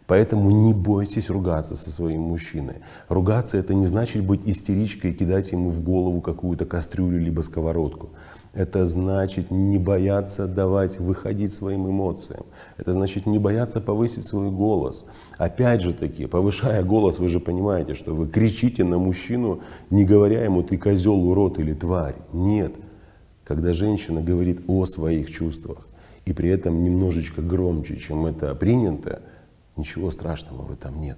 Поэтому 0.06 0.52
не 0.52 0.74
бойтесь 0.74 1.30
ругаться 1.30 1.76
со 1.76 1.90
своим 1.90 2.22
мужчиной. 2.22 2.76
Ругаться 3.08 3.58
это 3.58 3.74
не 3.74 3.86
значит 3.86 4.26
быть 4.26 4.42
истеричкой 4.46 5.12
и 5.12 5.14
кидать 5.14 5.52
ему 5.52 5.70
в 5.70 5.82
голову 5.82 6.20
какую-то 6.22 6.66
кастрюлю 6.66 7.20
либо 7.20 7.42
сковородку. 7.42 8.10
Это 8.54 8.86
значит 8.86 9.50
не 9.50 9.80
бояться 9.80 10.48
давать 10.48 11.00
выходить 11.00 11.52
своим 11.52 11.90
эмоциям. 11.90 12.46
Это 12.78 12.94
значит 12.94 13.26
не 13.26 13.40
бояться 13.40 13.82
повысить 13.82 14.28
свой 14.28 14.52
голос. 14.52 15.06
Опять 15.38 15.82
же 15.82 15.94
таки, 15.94 16.28
повышая 16.28 16.84
голос, 16.84 17.18
вы 17.18 17.30
же 17.30 17.40
понимаете, 17.40 17.96
что 17.96 18.14
вы 18.14 18.28
кричите 18.28 18.84
на 18.84 19.00
мужчину, 19.00 19.62
не 19.90 20.06
говоря 20.06 20.44
ему 20.44 20.62
«ты 20.62 20.78
козел, 20.78 21.16
урод 21.16 21.58
или 21.58 21.74
тварь». 21.74 22.16
Нет. 22.32 22.76
Когда 23.44 23.74
женщина 23.74 24.22
говорит 24.22 24.62
о 24.68 24.86
своих 24.86 25.32
чувствах, 25.32 25.88
и 26.26 26.32
при 26.32 26.50
этом 26.50 26.84
немножечко 26.84 27.42
громче, 27.42 27.98
чем 27.98 28.26
это 28.26 28.54
принято, 28.56 29.22
ничего 29.76 30.12
страшного 30.12 30.64
в 30.64 30.72
этом 30.72 31.00
нет. 31.02 31.18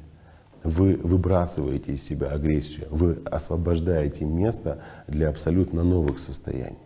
Вы 0.64 0.96
выбрасываете 0.96 1.94
из 1.94 2.04
себя 2.04 2.30
агрессию, 2.32 2.88
вы 2.90 3.20
освобождаете 3.26 4.26
место 4.26 4.82
для 5.08 5.30
абсолютно 5.30 5.84
новых 5.84 6.18
состояний. 6.18 6.80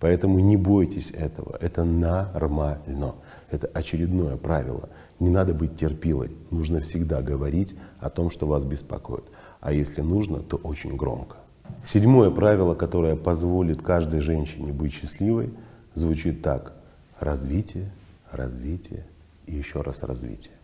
Поэтому 0.00 0.40
не 0.40 0.56
бойтесь 0.56 1.10
этого. 1.10 1.56
Это 1.60 1.84
нормально. 1.84 3.14
Это 3.50 3.68
очередное 3.68 4.36
правило. 4.36 4.88
Не 5.20 5.28
надо 5.28 5.52
быть 5.52 5.76
терпилой. 5.76 6.30
Нужно 6.50 6.80
всегда 6.80 7.20
говорить 7.20 7.76
о 8.00 8.08
том, 8.08 8.30
что 8.30 8.46
вас 8.46 8.64
беспокоит. 8.64 9.24
А 9.60 9.72
если 9.72 10.00
нужно, 10.00 10.38
то 10.38 10.56
очень 10.56 10.96
громко. 10.96 11.36
Седьмое 11.84 12.30
правило, 12.30 12.74
которое 12.74 13.14
позволит 13.14 13.82
каждой 13.82 14.20
женщине 14.20 14.72
быть 14.72 14.94
счастливой, 14.94 15.50
звучит 15.94 16.42
так. 16.42 16.72
Развитие, 17.20 17.90
развитие 18.32 19.04
и 19.46 19.54
еще 19.54 19.82
раз 19.82 20.02
развитие. 20.02 20.54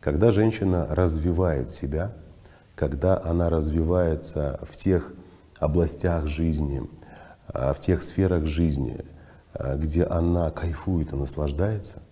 Когда 0.00 0.30
женщина 0.30 0.86
развивает 0.88 1.70
себя, 1.70 2.12
когда 2.74 3.20
она 3.22 3.50
развивается 3.50 4.58
в 4.62 4.74
тех 4.74 5.12
областях 5.58 6.26
жизни, 6.26 6.82
а, 7.48 7.74
в 7.74 7.80
тех 7.80 8.02
сферах 8.02 8.46
жизни, 8.46 9.04
а, 9.52 9.76
где 9.76 10.04
она 10.04 10.50
кайфует 10.50 11.12
и 11.12 11.16
наслаждается, 11.16 12.02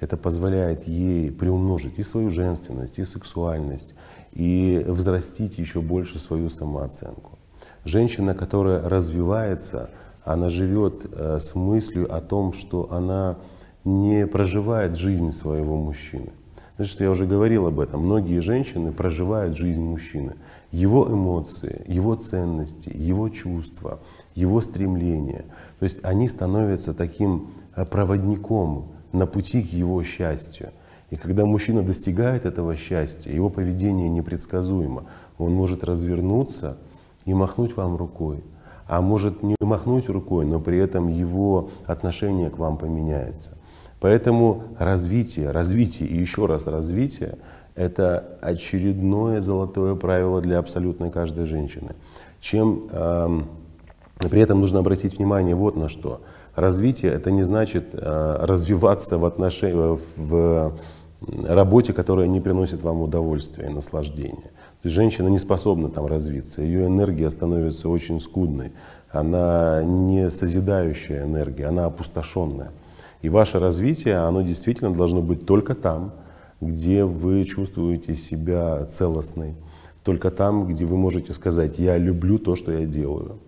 это 0.00 0.16
позволяет 0.16 0.88
ей 0.88 1.30
приумножить 1.30 1.96
и 2.00 2.02
свою 2.02 2.28
женственность, 2.30 2.98
и 2.98 3.04
сексуальность, 3.04 3.94
и 4.32 4.84
взрастить 4.84 5.58
еще 5.58 5.80
больше 5.80 6.18
свою 6.18 6.50
самооценку. 6.50 7.38
Женщина, 7.84 8.34
которая 8.34 8.88
развивается, 8.88 9.90
она 10.24 10.50
живет 10.50 11.06
э, 11.12 11.38
с 11.40 11.54
мыслью 11.54 12.12
о 12.12 12.20
том, 12.20 12.52
что 12.52 12.92
она 12.92 13.36
не 13.84 14.26
проживает 14.26 14.96
жизнь 14.96 15.30
своего 15.30 15.76
мужчины. 15.76 16.32
Значит, 16.82 17.00
я 17.00 17.12
уже 17.12 17.26
говорил 17.26 17.68
об 17.68 17.78
этом. 17.78 18.00
Многие 18.00 18.40
женщины 18.40 18.90
проживают 18.90 19.56
жизнь 19.56 19.80
мужчины. 19.80 20.34
Его 20.72 21.06
эмоции, 21.06 21.84
его 21.86 22.16
ценности, 22.16 22.90
его 22.92 23.28
чувства, 23.28 24.00
его 24.34 24.60
стремления. 24.60 25.44
То 25.78 25.84
есть 25.84 26.00
они 26.02 26.28
становятся 26.28 26.92
таким 26.92 27.52
э, 27.76 27.84
проводником 27.84 28.88
на 29.12 29.26
пути 29.26 29.62
к 29.62 29.72
его 29.72 30.02
счастью. 30.02 30.70
И 31.10 31.16
когда 31.16 31.44
мужчина 31.46 31.84
достигает 31.84 32.46
этого 32.46 32.76
счастья, 32.76 33.30
его 33.30 33.48
поведение 33.48 34.08
непредсказуемо. 34.08 35.04
Он 35.38 35.52
может 35.52 35.84
развернуться 35.84 36.78
и 37.26 37.32
махнуть 37.32 37.76
вам 37.76 37.94
рукой. 37.94 38.42
А 38.88 39.00
может 39.00 39.44
не 39.44 39.54
махнуть 39.60 40.08
рукой, 40.08 40.46
но 40.46 40.58
при 40.58 40.78
этом 40.78 41.06
его 41.06 41.70
отношение 41.86 42.50
к 42.50 42.58
вам 42.58 42.76
поменяется. 42.76 43.56
Поэтому 44.02 44.64
развитие, 44.80 45.52
развитие 45.52 46.08
и 46.08 46.18
еще 46.18 46.46
раз 46.46 46.66
развитие– 46.66 47.38
это 47.76 48.36
очередное 48.40 49.40
золотое 49.40 49.94
правило 49.94 50.40
для 50.40 50.58
абсолютно 50.58 51.08
каждой 51.08 51.46
женщины. 51.46 51.90
Чем 52.40 52.88
э, 52.90 53.42
при 54.28 54.40
этом 54.40 54.58
нужно 54.58 54.80
обратить 54.80 55.18
внимание 55.18 55.54
вот 55.54 55.76
на 55.76 55.88
что. 55.88 56.20
Развитие– 56.56 57.12
это 57.14 57.30
не 57.30 57.44
значит 57.44 57.90
э, 57.92 58.36
развиваться 58.40 59.18
в, 59.18 59.24
отношении, 59.24 59.96
в 60.16 60.72
работе, 61.44 61.92
которая 61.92 62.26
не 62.26 62.40
приносит 62.40 62.82
вам 62.82 63.02
удовольствия 63.02 63.68
и 63.68 63.72
наслаждения. 63.72 64.50
То 64.82 64.88
есть 64.88 64.96
женщина 64.96 65.28
не 65.28 65.38
способна 65.38 65.88
там 65.90 66.06
развиться, 66.06 66.60
ее 66.60 66.86
энергия 66.86 67.30
становится 67.30 67.88
очень 67.88 68.18
скудной, 68.18 68.72
она 69.12 69.80
не 69.84 70.28
созидающая 70.28 71.22
энергия, 71.22 71.66
она 71.66 71.84
опустошенная. 71.84 72.72
И 73.22 73.28
ваше 73.28 73.58
развитие, 73.58 74.16
оно 74.16 74.42
действительно 74.42 74.92
должно 74.92 75.22
быть 75.22 75.46
только 75.46 75.74
там, 75.74 76.12
где 76.60 77.04
вы 77.04 77.44
чувствуете 77.44 78.14
себя 78.14 78.84
целостной, 78.86 79.54
только 80.04 80.30
там, 80.30 80.66
где 80.66 80.84
вы 80.84 80.96
можете 80.96 81.32
сказать 81.32 81.78
«я 81.78 81.96
люблю 81.96 82.38
то, 82.38 82.56
что 82.56 82.72
я 82.72 82.84
делаю». 82.86 83.38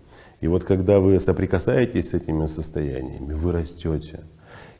И 0.41 0.47
вот 0.47 0.63
когда 0.63 0.99
вы 0.99 1.19
соприкасаетесь 1.19 2.09
с 2.09 2.13
этими 2.13 2.45
состояниями, 2.45 3.33
вы 3.33 3.51
растете, 3.51 4.21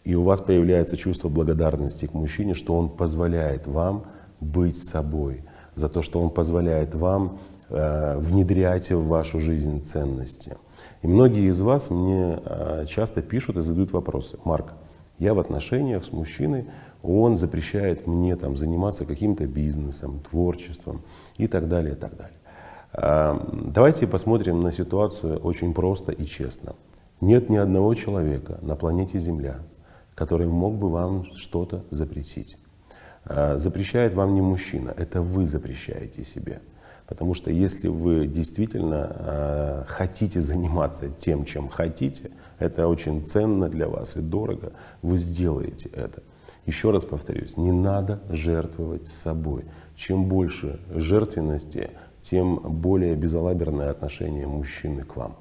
и 0.04 0.16
у 0.16 0.24
вас 0.24 0.40
появляется 0.40 0.96
чувство 0.96 1.28
благодарности 1.28 2.06
к 2.06 2.14
мужчине, 2.14 2.54
что 2.54 2.76
он 2.76 2.90
позволяет 2.90 3.68
вам 3.68 4.06
быть 4.40 4.78
собой, 4.78 5.44
за 5.74 5.90
то, 5.90 6.02
что 6.02 6.22
он 6.22 6.30
позволяет 6.30 6.94
вам 6.94 7.40
э, 7.70 8.18
внедрять 8.20 8.92
в 8.92 9.08
вашу 9.08 9.40
жизнь 9.40 9.84
ценности. 9.84 10.58
И 11.02 11.08
многие 11.08 11.50
из 11.50 11.62
вас 11.62 11.90
мне 11.90 12.40
э, 12.46 12.86
часто 12.88 13.22
пишут 13.22 13.58
и 13.58 13.62
задают 13.62 13.92
вопросы. 13.92 14.38
Марк, 14.44 14.74
я 15.20 15.34
в 15.34 15.40
отношениях 15.40 16.04
с 16.06 16.12
мужчиной, 16.12 16.66
он 17.04 17.38
запрещает 17.38 18.08
мне 18.08 18.36
там, 18.36 18.56
заниматься 18.56 19.06
каким-то 19.06 19.46
бизнесом, 19.48 20.20
творчеством 20.20 21.04
и 21.38 21.48
так 21.48 21.68
далее, 21.68 21.94
и 21.94 21.98
так 21.98 22.14
далее. 22.18 22.38
Давайте 23.72 24.08
посмотрим 24.08 24.62
на 24.62 24.72
ситуацию 24.72 25.38
очень 25.40 25.74
просто 25.74 26.12
и 26.12 26.26
честно. 26.26 26.76
Нет 27.22 27.50
ни 27.50 27.58
одного 27.58 27.94
человека 27.94 28.60
на 28.62 28.76
планете 28.76 29.20
Земля, 29.20 29.60
который 30.16 30.48
мог 30.48 30.76
бы 30.76 30.90
вам 30.90 31.26
что-то 31.36 31.84
запретить. 31.92 32.58
А, 33.26 33.58
запрещает 33.58 34.14
вам 34.14 34.34
не 34.34 34.42
мужчина, 34.42 34.94
это 34.96 35.22
вы 35.22 35.46
запрещаете 35.46 36.24
себе. 36.24 36.62
Потому 37.08 37.34
что 37.34 37.52
если 37.52 37.88
вы 37.88 38.26
действительно 38.26 39.12
э, 39.12 39.84
хотите 39.88 40.42
заниматься 40.42 41.08
тем, 41.08 41.46
чем 41.46 41.70
хотите, 41.70 42.32
это 42.60 42.88
очень 42.88 43.26
ценно 43.26 43.70
для 43.70 43.88
вас 43.88 44.16
и 44.16 44.22
дорого, 44.22 44.72
вы 45.02 45.18
сделаете 45.18 45.90
это. 45.90 46.24
Еще 46.66 46.92
раз 46.92 47.06
повторюсь, 47.06 47.58
не 47.58 47.72
надо 47.72 48.22
жертвовать 48.30 49.08
собой. 49.08 49.66
Чем 49.96 50.26
больше 50.26 50.80
жертвенности, 50.90 51.92
тем 52.20 52.56
более 52.56 53.16
безалаберное 53.16 53.92
отношение 53.92 54.48
мужчины 54.48 55.04
к 55.04 55.16
вам. 55.16 55.36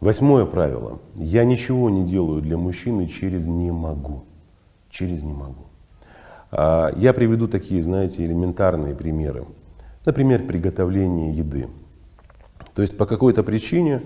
Восьмое 0.00 0.46
правило. 0.46 0.98
Я 1.14 1.44
ничего 1.44 1.90
не 1.90 2.04
делаю 2.04 2.40
для 2.40 2.56
мужчины 2.56 3.06
через 3.06 3.46
«не 3.46 3.70
могу». 3.70 4.24
Через 4.90 5.22
«не 5.22 5.32
могу». 5.32 5.66
А, 6.50 6.92
я 6.96 7.12
приведу 7.12 7.46
такие, 7.46 7.82
знаете, 7.82 8.24
элементарные 8.24 8.96
примеры. 8.96 9.44
Например, 10.04 10.44
приготовление 10.44 11.32
еды. 11.32 11.68
То 12.74 12.82
есть 12.82 12.96
по 12.96 13.06
какой-то 13.06 13.44
причине 13.44 14.02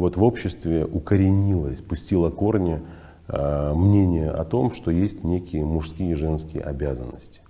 вот 0.00 0.16
в 0.16 0.22
обществе 0.24 0.84
укоренилось, 0.84 1.78
пустило 1.78 2.30
корни 2.30 2.80
а, 3.28 3.74
мнение 3.74 4.30
о 4.30 4.44
том, 4.44 4.72
что 4.72 4.90
есть 4.90 5.22
некие 5.22 5.64
мужские 5.64 6.10
и 6.10 6.14
женские 6.14 6.62
обязанности. 6.62 7.40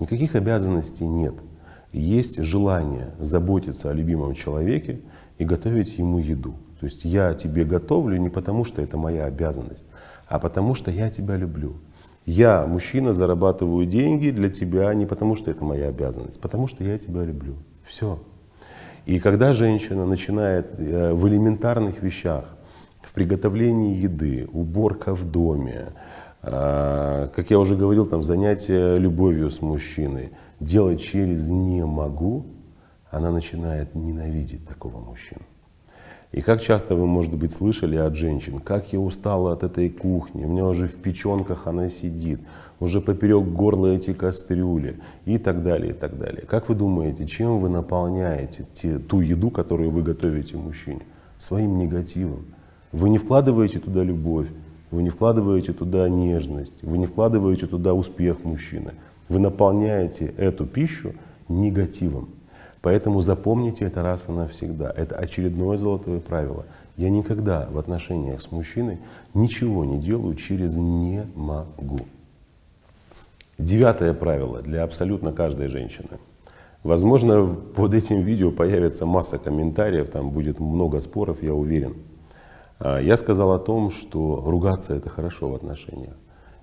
Никаких 0.00 0.34
обязанностей 0.34 1.06
нет– 1.06 1.34
есть 1.92 2.42
желание 2.42 3.10
заботиться 3.18 3.90
о 3.90 3.92
любимом 3.92 4.34
человеке 4.34 5.00
и 5.38 5.44
готовить 5.44 5.98
ему 5.98 6.18
еду. 6.18 6.54
То 6.78 6.86
есть 6.86 7.04
я 7.04 7.34
тебе 7.34 7.64
готовлю 7.64 8.16
не 8.16 8.30
потому, 8.30 8.64
что 8.64 8.80
это 8.80 8.96
моя 8.96 9.26
обязанность, 9.26 9.86
а 10.28 10.38
потому 10.38 10.74
что 10.74 10.90
я 10.90 11.10
тебя 11.10 11.36
люблю. 11.36 11.74
Я, 12.26 12.66
мужчина, 12.66 13.12
зарабатываю 13.12 13.86
деньги 13.86 14.30
для 14.30 14.48
тебя 14.48 14.92
не 14.94 15.06
потому, 15.06 15.34
что 15.34 15.50
это 15.50 15.64
моя 15.64 15.88
обязанность, 15.88 16.36
а 16.36 16.40
потому 16.40 16.68
что 16.68 16.84
я 16.84 16.98
тебя 16.98 17.24
люблю. 17.24 17.56
Все. 17.82 18.18
И 19.06 19.18
когда 19.18 19.52
женщина 19.52 20.06
начинает 20.06 20.70
э, 20.78 21.12
в 21.12 21.26
элементарных 21.28 22.02
вещах, 22.02 22.44
в 23.02 23.12
приготовлении 23.12 23.96
еды, 23.96 24.48
уборка 24.52 25.14
в 25.14 25.30
доме, 25.30 25.86
э, 26.42 27.28
как 27.34 27.50
я 27.50 27.58
уже 27.58 27.76
говорил, 27.76 28.06
там 28.06 28.22
занятия 28.22 28.98
любовью 28.98 29.50
с 29.50 29.62
мужчиной, 29.62 30.30
делать 30.60 31.00
через 31.00 31.48
«не 31.48 31.84
могу», 31.84 32.46
она 33.10 33.30
начинает 33.30 33.94
ненавидеть 33.94 34.66
такого 34.68 34.98
мужчину. 34.98 35.42
И 36.32 36.42
как 36.42 36.60
часто 36.60 36.94
вы, 36.94 37.06
может 37.06 37.34
быть, 37.34 37.52
слышали 37.52 37.96
от 37.96 38.14
женщин, 38.14 38.60
как 38.60 38.92
я 38.92 39.00
устала 39.00 39.52
от 39.52 39.64
этой 39.64 39.90
кухни, 39.90 40.44
у 40.44 40.48
меня 40.48 40.64
уже 40.64 40.86
в 40.86 40.94
печенках 40.94 41.66
она 41.66 41.88
сидит, 41.88 42.38
уже 42.78 43.00
поперек 43.00 43.44
горла 43.44 43.88
эти 43.88 44.12
кастрюли 44.12 45.00
и 45.24 45.38
так 45.38 45.64
далее, 45.64 45.90
и 45.90 45.92
так 45.92 46.18
далее. 46.18 46.44
Как 46.46 46.68
вы 46.68 46.76
думаете, 46.76 47.26
чем 47.26 47.58
вы 47.58 47.68
наполняете 47.68 48.64
те, 48.74 48.98
ту 48.98 49.20
еду, 49.20 49.50
которую 49.50 49.90
вы 49.90 50.02
готовите 50.02 50.56
мужчине? 50.56 51.02
Своим 51.38 51.78
негативом. 51.78 52.44
Вы 52.92 53.08
не 53.10 53.18
вкладываете 53.18 53.80
туда 53.80 54.04
любовь, 54.04 54.48
вы 54.92 55.02
не 55.02 55.10
вкладываете 55.10 55.72
туда 55.72 56.08
нежность, 56.08 56.82
вы 56.82 56.98
не 56.98 57.06
вкладываете 57.06 57.66
туда 57.66 57.92
успех 57.92 58.44
мужчины. 58.44 58.92
Вы 59.28 59.40
наполняете 59.40 60.26
эту 60.36 60.64
пищу 60.64 61.14
негативом. 61.48 62.28
Поэтому 62.82 63.20
запомните 63.20 63.84
это 63.84 64.02
раз 64.02 64.26
и 64.28 64.32
навсегда. 64.32 64.90
Это 64.96 65.16
очередное 65.16 65.76
золотое 65.76 66.20
правило. 66.20 66.64
Я 66.96 67.10
никогда 67.10 67.68
в 67.70 67.78
отношениях 67.78 68.40
с 68.40 68.50
мужчиной 68.50 68.98
ничего 69.34 69.84
не 69.84 69.98
делаю 69.98 70.34
через 70.34 70.76
«не 70.76 71.26
могу». 71.34 72.00
Девятое 73.58 74.14
правило 74.14 74.62
для 74.62 74.82
абсолютно 74.82 75.32
каждой 75.32 75.68
женщины. 75.68 76.18
Возможно, 76.82 77.44
под 77.44 77.92
этим 77.92 78.22
видео 78.22 78.50
появится 78.50 79.04
масса 79.04 79.36
комментариев, 79.36 80.08
там 80.08 80.30
будет 80.30 80.60
много 80.60 81.00
споров, 81.00 81.42
я 81.42 81.52
уверен. 81.52 81.94
А, 82.78 82.98
я 82.98 83.18
сказал 83.18 83.52
о 83.52 83.58
том, 83.58 83.90
что 83.90 84.42
ругаться 84.46 84.94
это 84.94 85.10
хорошо 85.10 85.50
в 85.50 85.54
отношениях. 85.54 86.14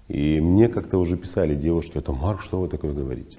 И 0.08 0.42
мне 0.42 0.70
как-то 0.70 0.98
уже 0.98 1.18
писали 1.18 1.54
девушки 1.54 2.00
о 2.00 2.02
том, 2.02 2.18
Марк, 2.18 2.42
что 2.42 2.60
вы 2.60 2.68
такое 2.68 2.94
говорите? 2.94 3.38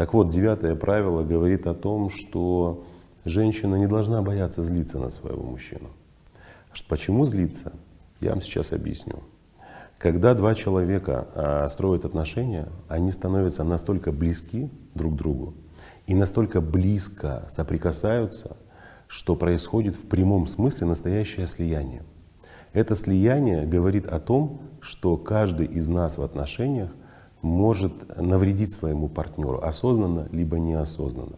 Так 0.00 0.14
вот, 0.14 0.30
девятое 0.30 0.76
правило 0.76 1.22
говорит 1.22 1.66
о 1.66 1.74
том, 1.74 2.08
что 2.08 2.86
женщина 3.26 3.74
не 3.74 3.86
должна 3.86 4.22
бояться 4.22 4.62
злиться 4.62 4.98
на 4.98 5.10
своего 5.10 5.42
мужчину. 5.42 5.90
Почему 6.88 7.26
злиться? 7.26 7.74
Я 8.18 8.30
вам 8.30 8.40
сейчас 8.40 8.72
объясню. 8.72 9.16
Когда 9.98 10.32
два 10.32 10.54
человека 10.54 11.28
а, 11.34 11.68
строят 11.68 12.06
отношения, 12.06 12.68
они 12.88 13.12
становятся 13.12 13.62
настолько 13.62 14.10
близки 14.10 14.70
друг 14.94 15.16
к 15.16 15.18
другу 15.18 15.52
и 16.06 16.14
настолько 16.14 16.62
близко 16.62 17.44
соприкасаются, 17.50 18.56
что 19.06 19.36
происходит 19.36 19.96
в 19.96 20.08
прямом 20.08 20.46
смысле 20.46 20.86
настоящее 20.86 21.46
слияние. 21.46 22.04
Это 22.72 22.94
слияние 22.94 23.66
говорит 23.66 24.06
о 24.06 24.18
том, 24.18 24.62
что 24.80 25.18
каждый 25.18 25.66
из 25.66 25.88
нас 25.88 26.16
в 26.16 26.22
отношениях 26.22 26.90
может 27.42 28.16
навредить 28.16 28.72
своему 28.72 29.08
партнеру 29.08 29.62
осознанно 29.62 30.28
либо 30.32 30.58
неосознанно. 30.58 31.36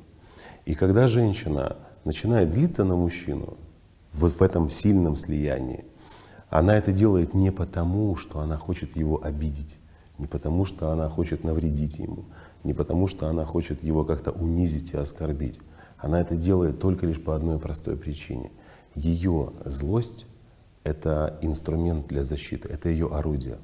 И 0.65 0.75
когда 0.75 1.09
женщина 1.09 1.77
начинает 2.05 2.51
злиться 2.51 2.85
на 2.85 2.97
мужчину, 2.97 3.57
вот 4.13 4.33
в 4.33 4.43
этом 4.43 4.71
сильном 4.71 5.17
слиянии. 5.17 5.85
Она 6.51 6.77
это 6.77 6.93
делает 6.93 7.35
не 7.35 7.51
потому, 7.51 8.17
что 8.17 8.41
она 8.41 8.57
хочет 8.59 8.95
его 8.97 9.23
обидеть, 9.25 9.77
не 10.19 10.27
потому, 10.27 10.65
что 10.65 10.91
она 10.91 11.09
хочет 11.09 11.45
навредить 11.45 11.99
ему, 11.99 12.25
не 12.63 12.75
потому, 12.75 13.07
что 13.07 13.29
она 13.29 13.45
хочет 13.45 13.83
его 13.83 14.05
как-то 14.05 14.33
унизить 14.33 14.93
и 14.93 14.97
оскорбить. 14.97 15.59
Она 15.97 16.21
это 16.21 16.37
делает 16.37 16.79
только 16.79 17.07
лишь 17.07 17.23
по 17.23 17.35
одной 17.35 17.59
простой 17.59 17.97
причине. 17.97 18.51
Ее 18.95 19.53
злость— 19.65 20.27
это 20.85 21.39
инструмент 21.41 22.09
для 22.09 22.23
защиты, 22.23 22.69
это 22.69 22.91
ее 22.91 23.09
орудие. 23.09 23.59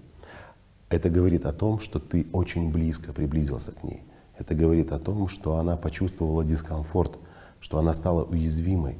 Это 0.90 1.11
говорит 1.11 1.44
о 1.44 1.53
том, 1.53 1.81
что 1.81 1.98
ты 1.98 2.27
очень 2.33 2.70
близко 2.70 3.12
приблизился 3.12 3.72
к 3.72 3.85
ней. 3.85 4.03
Это 4.38 4.55
говорит 4.55 4.92
о 4.92 4.98
том, 4.98 5.29
что 5.29 5.57
она 5.57 5.77
почувствовала 5.77 6.44
дискомфорт, 6.44 7.18
что 7.61 7.79
она 7.79 7.92
стала 7.92 8.24
уязвимой. 8.24 8.96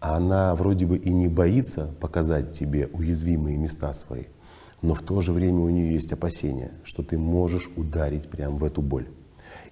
А 0.00 0.16
она 0.16 0.54
вроде 0.54 0.86
бы 0.86 0.96
и 0.96 1.10
не 1.10 1.28
боится 1.28 1.94
показать 2.00 2.52
тебе 2.52 2.88
уязвимые 2.92 3.58
места 3.58 3.92
свои, 3.92 4.24
но 4.82 4.94
в 4.94 5.02
то 5.02 5.20
же 5.20 5.32
время 5.32 5.60
у 5.60 5.68
нее 5.68 5.92
есть 5.92 6.12
опасения, 6.12 6.72
что 6.84 7.02
ты 7.02 7.18
можешь 7.18 7.70
ударить 7.76 8.28
прямо 8.28 8.56
в 8.56 8.64
эту 8.64 8.80
боль. 8.80 9.08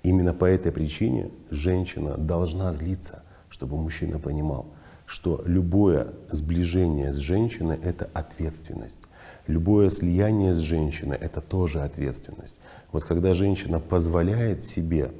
Именно 0.02 0.34
по 0.34 0.44
этой 0.44 0.70
причине 0.70 1.30
женщина 1.50 2.16
должна 2.16 2.72
злиться, 2.74 3.22
чтобы 3.48 3.76
мужчина 3.78 4.18
понимал, 4.18 4.66
что 5.06 5.42
любое 5.46 6.08
сближение 6.30 7.14
с 7.14 7.16
женщиной— 7.16 7.78
это 7.82 8.08
ответственность. 8.12 9.07
Любое 9.48 9.88
слияние 9.88 10.54
с 10.54 10.58
женщиной— 10.58 11.16
это 11.20 11.40
тоже 11.40 11.80
ответственность. 11.80 12.60
Вот 12.92 13.04
когда 13.04 13.32
женщина 13.32 13.80
позволяет 13.80 14.62
себе 14.62 15.10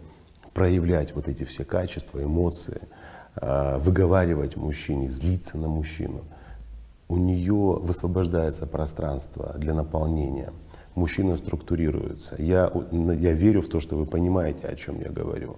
проявлять 0.53 1.15
вот 1.15 1.29
эти 1.29 1.45
все 1.45 1.65
качества, 1.65 2.23
эмоции, 2.23 2.83
а, 3.37 3.79
выговаривать 3.79 4.55
мужчине, 4.57 5.09
злиться 5.09 5.57
на 5.57 5.69
мужчину, 5.69 6.25
у 7.09 7.17
нее 7.17 7.79
высвобождается 7.81 8.67
пространство 8.67 9.55
для 9.57 9.73
наполнения. 9.73 10.53
Мужчина 10.95 11.39
структурируется. 11.39 12.35
Я, 12.39 12.71
я 12.93 13.33
верю 13.33 13.63
в 13.63 13.69
то, 13.69 13.81
что 13.81 13.97
вы 13.97 14.05
понимаете, 14.05 14.67
о 14.67 14.77
чем 14.77 15.01
я 15.01 15.09
говорю. 15.09 15.57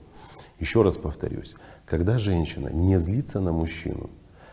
Еще 0.61 0.83
раз 0.83 0.97
повторюсь, 0.97 1.57
когда 1.87 2.19
женщина 2.19 2.69
не 2.69 3.01
злится 3.01 3.41
на 3.41 3.51
мужчину, 3.51 4.11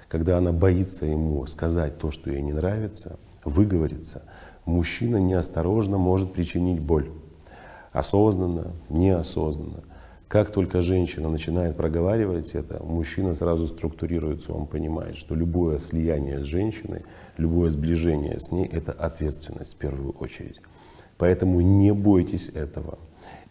когда 0.08 0.40
она 0.40 0.54
боится 0.54 1.06
ему 1.06 1.46
сказать 1.46 2.00
то, 2.00 2.10
что 2.10 2.32
ей 2.32 2.42
не 2.42 2.54
нравится, 2.54 3.20
выговориться, 3.48 4.24
мужчина 4.66 5.18
неосторожно 5.18 5.98
может 5.98 6.34
причинить 6.34 6.80
боль. 6.80 7.10
Осознанно, 7.92 8.74
неосознанно. 8.90 9.84
Как 10.28 10.52
только 10.52 10.82
женщина 10.82 11.30
начинает 11.30 11.78
проговаривать 11.78 12.52
это, 12.52 12.84
мужчина 12.84 13.34
сразу 13.34 13.66
структурируется, 13.66 14.52
он 14.52 14.68
понимает, 14.68 15.16
что 15.16 15.36
любое 15.36 15.80
слияние 15.80 16.44
с 16.44 16.46
женщиной, 16.46 17.04
любое 17.38 17.70
сближение 17.70 18.38
с 18.40 18.52
ней— 18.52 18.66
это 18.72 18.92
ответственность 18.92 19.76
в 19.76 19.78
первую 19.78 20.12
очередь. 20.12 20.60
Поэтому 21.18 21.62
не 21.62 21.94
бойтесь 21.94 22.50
этого. 22.50 23.00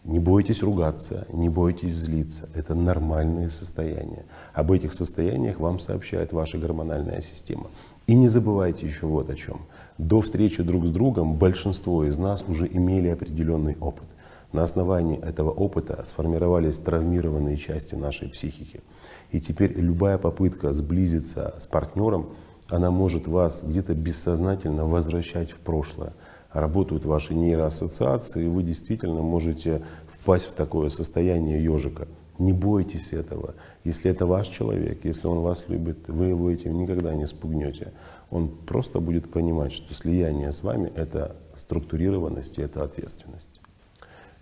Не 0.03 0.19
бойтесь 0.19 0.63
ругаться, 0.63 1.27
не 1.33 1.49
бойтесь 1.49 1.93
злиться. 1.93 2.47
Это 2.53 2.75
нормальные 2.75 3.49
состояния. 3.49 4.25
Об 4.53 4.71
этих 4.71 4.93
состояниях 4.93 5.59
вам 5.59 5.79
сообщает 5.79 6.31
ваша 6.31 6.57
гормональная 6.57 7.19
система. 7.19 7.71
И 8.05 8.15
не 8.15 8.29
забывайте 8.29 8.85
еще 8.85 9.05
вот 9.05 9.29
о 9.29 9.35
чем. 9.35 9.61
До 9.97 10.21
встречи 10.21 10.61
друг 10.61 10.85
с 10.85 10.91
другом 10.91 11.35
большинство 11.35 12.05
из 12.05 12.19
нас 12.19 12.43
уже 12.47 12.67
имели 12.67 13.07
определенный 13.07 13.75
опыт. 13.79 14.07
На 14.53 14.63
основании 14.63 15.19
этого 15.19 15.49
опыта 15.49 16.03
сформировались 16.05 16.77
травмированные 16.77 17.57
части 17.57 17.95
нашей 17.95 18.29
психики. 18.29 18.81
И 19.31 19.41
теперь 19.41 19.73
любая 19.73 20.17
попытка 20.17 20.71
сблизиться 20.73 21.55
с 21.59 21.65
партнером, 21.65 22.29
она 22.69 22.91
может 22.91 23.27
вас 23.27 23.63
где-то 23.63 23.95
бессознательно 23.95 24.85
возвращать 24.85 25.51
в 25.51 25.59
прошлое 25.59 26.13
работают 26.53 27.05
ваши 27.05 27.33
нейроассоциации, 27.33 28.45
и 28.45 28.47
вы 28.47 28.63
действительно 28.63 29.21
можете 29.21 29.83
впасть 30.07 30.47
в 30.47 30.53
такое 30.53 30.89
состояние 30.89 31.63
ежика. 31.63 32.07
Не 32.39 32.53
бойтесь 32.53 33.13
этого. 33.13 33.55
Если 33.83 34.11
это 34.11 34.25
ваш 34.25 34.47
человек, 34.47 35.03
если 35.03 35.27
он 35.27 35.39
вас 35.39 35.65
любит, 35.67 36.07
вы 36.07 36.27
его 36.27 36.51
этим 36.51 36.77
никогда 36.77 37.13
не 37.15 37.25
спугнете. 37.25 37.93
Он 38.29 38.49
просто 38.49 38.99
будет 38.99 39.31
понимать, 39.31 39.71
что 39.71 39.93
слияние 39.93 40.51
с 40.51 40.63
вами— 40.63 40.91
это 40.95 41.35
структурированность 41.55 42.57
и 42.57 42.61
это 42.61 42.83
ответственность. 42.83 43.61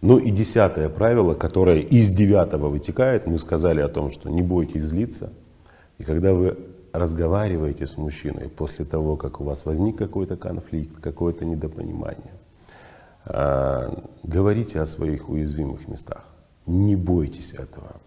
Ну 0.02 0.17
и 0.17 0.32
десятое 0.32 0.89
правило, 0.89 1.34
которое 1.34 1.80
из 1.80 2.10
девятого 2.10 2.69
вытекает, 2.69 3.28
мы 3.28 3.38
сказали 3.38 3.82
о 3.82 3.88
том, 3.88 4.12
что 4.12 4.30
не 4.30 4.41
бойтесь 4.41 4.84
злиться. 4.84 5.32
И 5.98 6.04
когда 6.04 6.34
вы 6.34 6.58
разговариваете 6.91 7.88
с 7.88 7.98
мужчиной 7.98 8.50
после 8.50 8.86
того, 8.86 9.17
как 9.17 9.41
у 9.41 9.43
вас 9.43 9.65
возник 9.65 9.98
какой-то 9.98 10.36
конфликт, 10.38 11.00
какое-то 11.02 11.45
недопонимание, 11.45 12.34
а, 13.26 14.04
говорите 14.24 14.80
о 14.80 14.86
своих 14.86 15.30
уязвимых 15.30 15.88
местах. 15.88 16.26
Не 16.65 16.95
бойтесь 16.95 17.54
этого. 17.54 17.98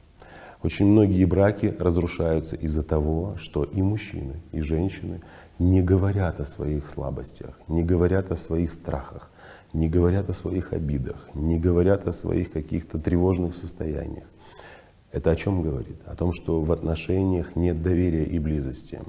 Очень 0.63 0.87
многие 0.87 1.25
браки 1.25 1.75
разрушаются 1.79 2.57
из-за 2.57 2.83
того, 2.83 3.37
что 3.39 3.65
и 3.65 3.81
мужчины, 3.81 4.41
и 4.53 4.61
женщины 4.61 5.21
не 5.59 5.83
говорят 5.83 6.41
о 6.41 6.45
своих 6.45 6.89
слабостях, 6.89 7.59
не 7.69 7.83
говорят 7.83 8.31
о 8.31 8.37
своих 8.37 8.73
страхах, 8.73 9.31
не 9.73 9.89
говорят 9.89 10.31
о 10.31 10.35
своих 10.35 10.73
обидах, 10.73 11.29
не 11.35 11.59
говорят 11.59 12.07
о 12.07 12.13
своих 12.13 12.53
каких-то 12.53 12.99
тревожных 12.99 13.55
состояниях. 13.55 14.27
Это 15.11 15.31
о 15.31 15.37
чем 15.37 15.63
говорит? 15.63 16.01
О 16.07 16.15
том, 16.15 16.33
что 16.33 16.61
в 16.61 16.71
отношениях 16.71 17.57
нет 17.57 17.83
доверия 17.83 18.25
и 18.25 18.39
близости. 18.39 19.01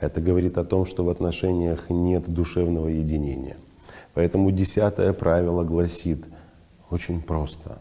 Это 0.00 0.20
говорит 0.20 0.58
о 0.58 0.64
том, 0.64 0.86
что 0.86 1.04
в 1.04 1.10
отношениях 1.10 1.90
нет 1.90 2.28
душевного 2.28 2.88
единения. 2.88 3.56
Поэтому 4.14 4.50
десятое 4.50 5.12
правило 5.12 5.64
гласит 5.64 6.24
очень 6.90 7.22
просто. 7.22 7.78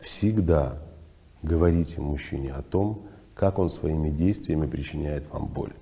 Всегда 0.00 0.78
говорите 1.42 2.00
мужчине 2.00 2.52
о 2.52 2.62
том, 2.62 3.02
как 3.34 3.58
он 3.58 3.70
своими 3.70 4.10
действиями 4.10 4.66
причиняет 4.66 5.30
вам 5.32 5.46
боль. 5.46 5.72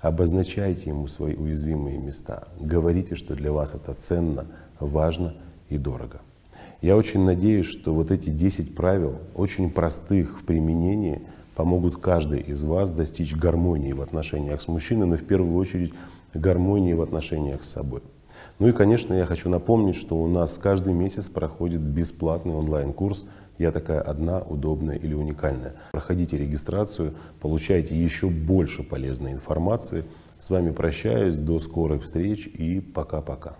Обозначайте 0.00 0.90
ему 0.90 1.08
свои 1.08 1.34
уязвимые 1.34 1.98
места. 1.98 2.48
Говорите, 2.60 3.14
что 3.14 3.34
для 3.34 3.52
вас 3.52 3.74
это 3.74 3.94
ценно, 3.94 4.46
важно 4.78 5.34
и 5.68 5.78
дорого. 5.78 6.20
Я 6.82 6.96
очень 6.96 7.24
надеюсь, 7.24 7.66
что 7.66 7.94
вот 7.94 8.10
эти 8.10 8.28
10 8.28 8.74
правил, 8.74 9.18
очень 9.34 9.70
простых 9.70 10.38
в 10.40 10.44
применении, 10.44 11.22
помогут 11.54 11.96
каждой 11.96 12.40
из 12.40 12.62
вас 12.62 12.90
достичь 12.90 13.34
гармонии 13.34 13.92
в 13.92 14.02
отношениях 14.02 14.60
с 14.60 14.68
мужчиной, 14.68 15.06
но 15.06 15.16
в 15.16 15.24
первую 15.24 15.56
очередь 15.56 15.94
гармонии 16.34 16.92
в 16.92 17.00
отношениях 17.00 17.64
с 17.64 17.70
собой. 17.70 18.02
Ну 18.58 18.68
и, 18.68 18.72
конечно, 18.72 19.12
я 19.12 19.26
хочу 19.26 19.50
напомнить, 19.50 19.96
что 19.96 20.16
у 20.16 20.26
нас 20.28 20.56
каждый 20.56 20.94
месяц 20.94 21.28
проходит 21.28 21.82
бесплатный 21.82 22.54
онлайн-курс 22.54 23.26
«Я 23.58 23.70
такая 23.70 24.00
одна, 24.00 24.40
удобная 24.40 24.96
или 24.96 25.12
уникальная». 25.12 25.74
Проходите 25.92 26.38
регистрацию, 26.38 27.14
получайте 27.40 27.94
еще 27.94 28.28
больше 28.28 28.82
полезной 28.82 29.32
информации. 29.32 30.06
С 30.38 30.48
вами 30.48 30.70
прощаюсь, 30.70 31.36
до 31.36 31.58
скорых 31.58 32.04
встреч 32.04 32.46
и 32.46 32.80
пока-пока. 32.80 33.56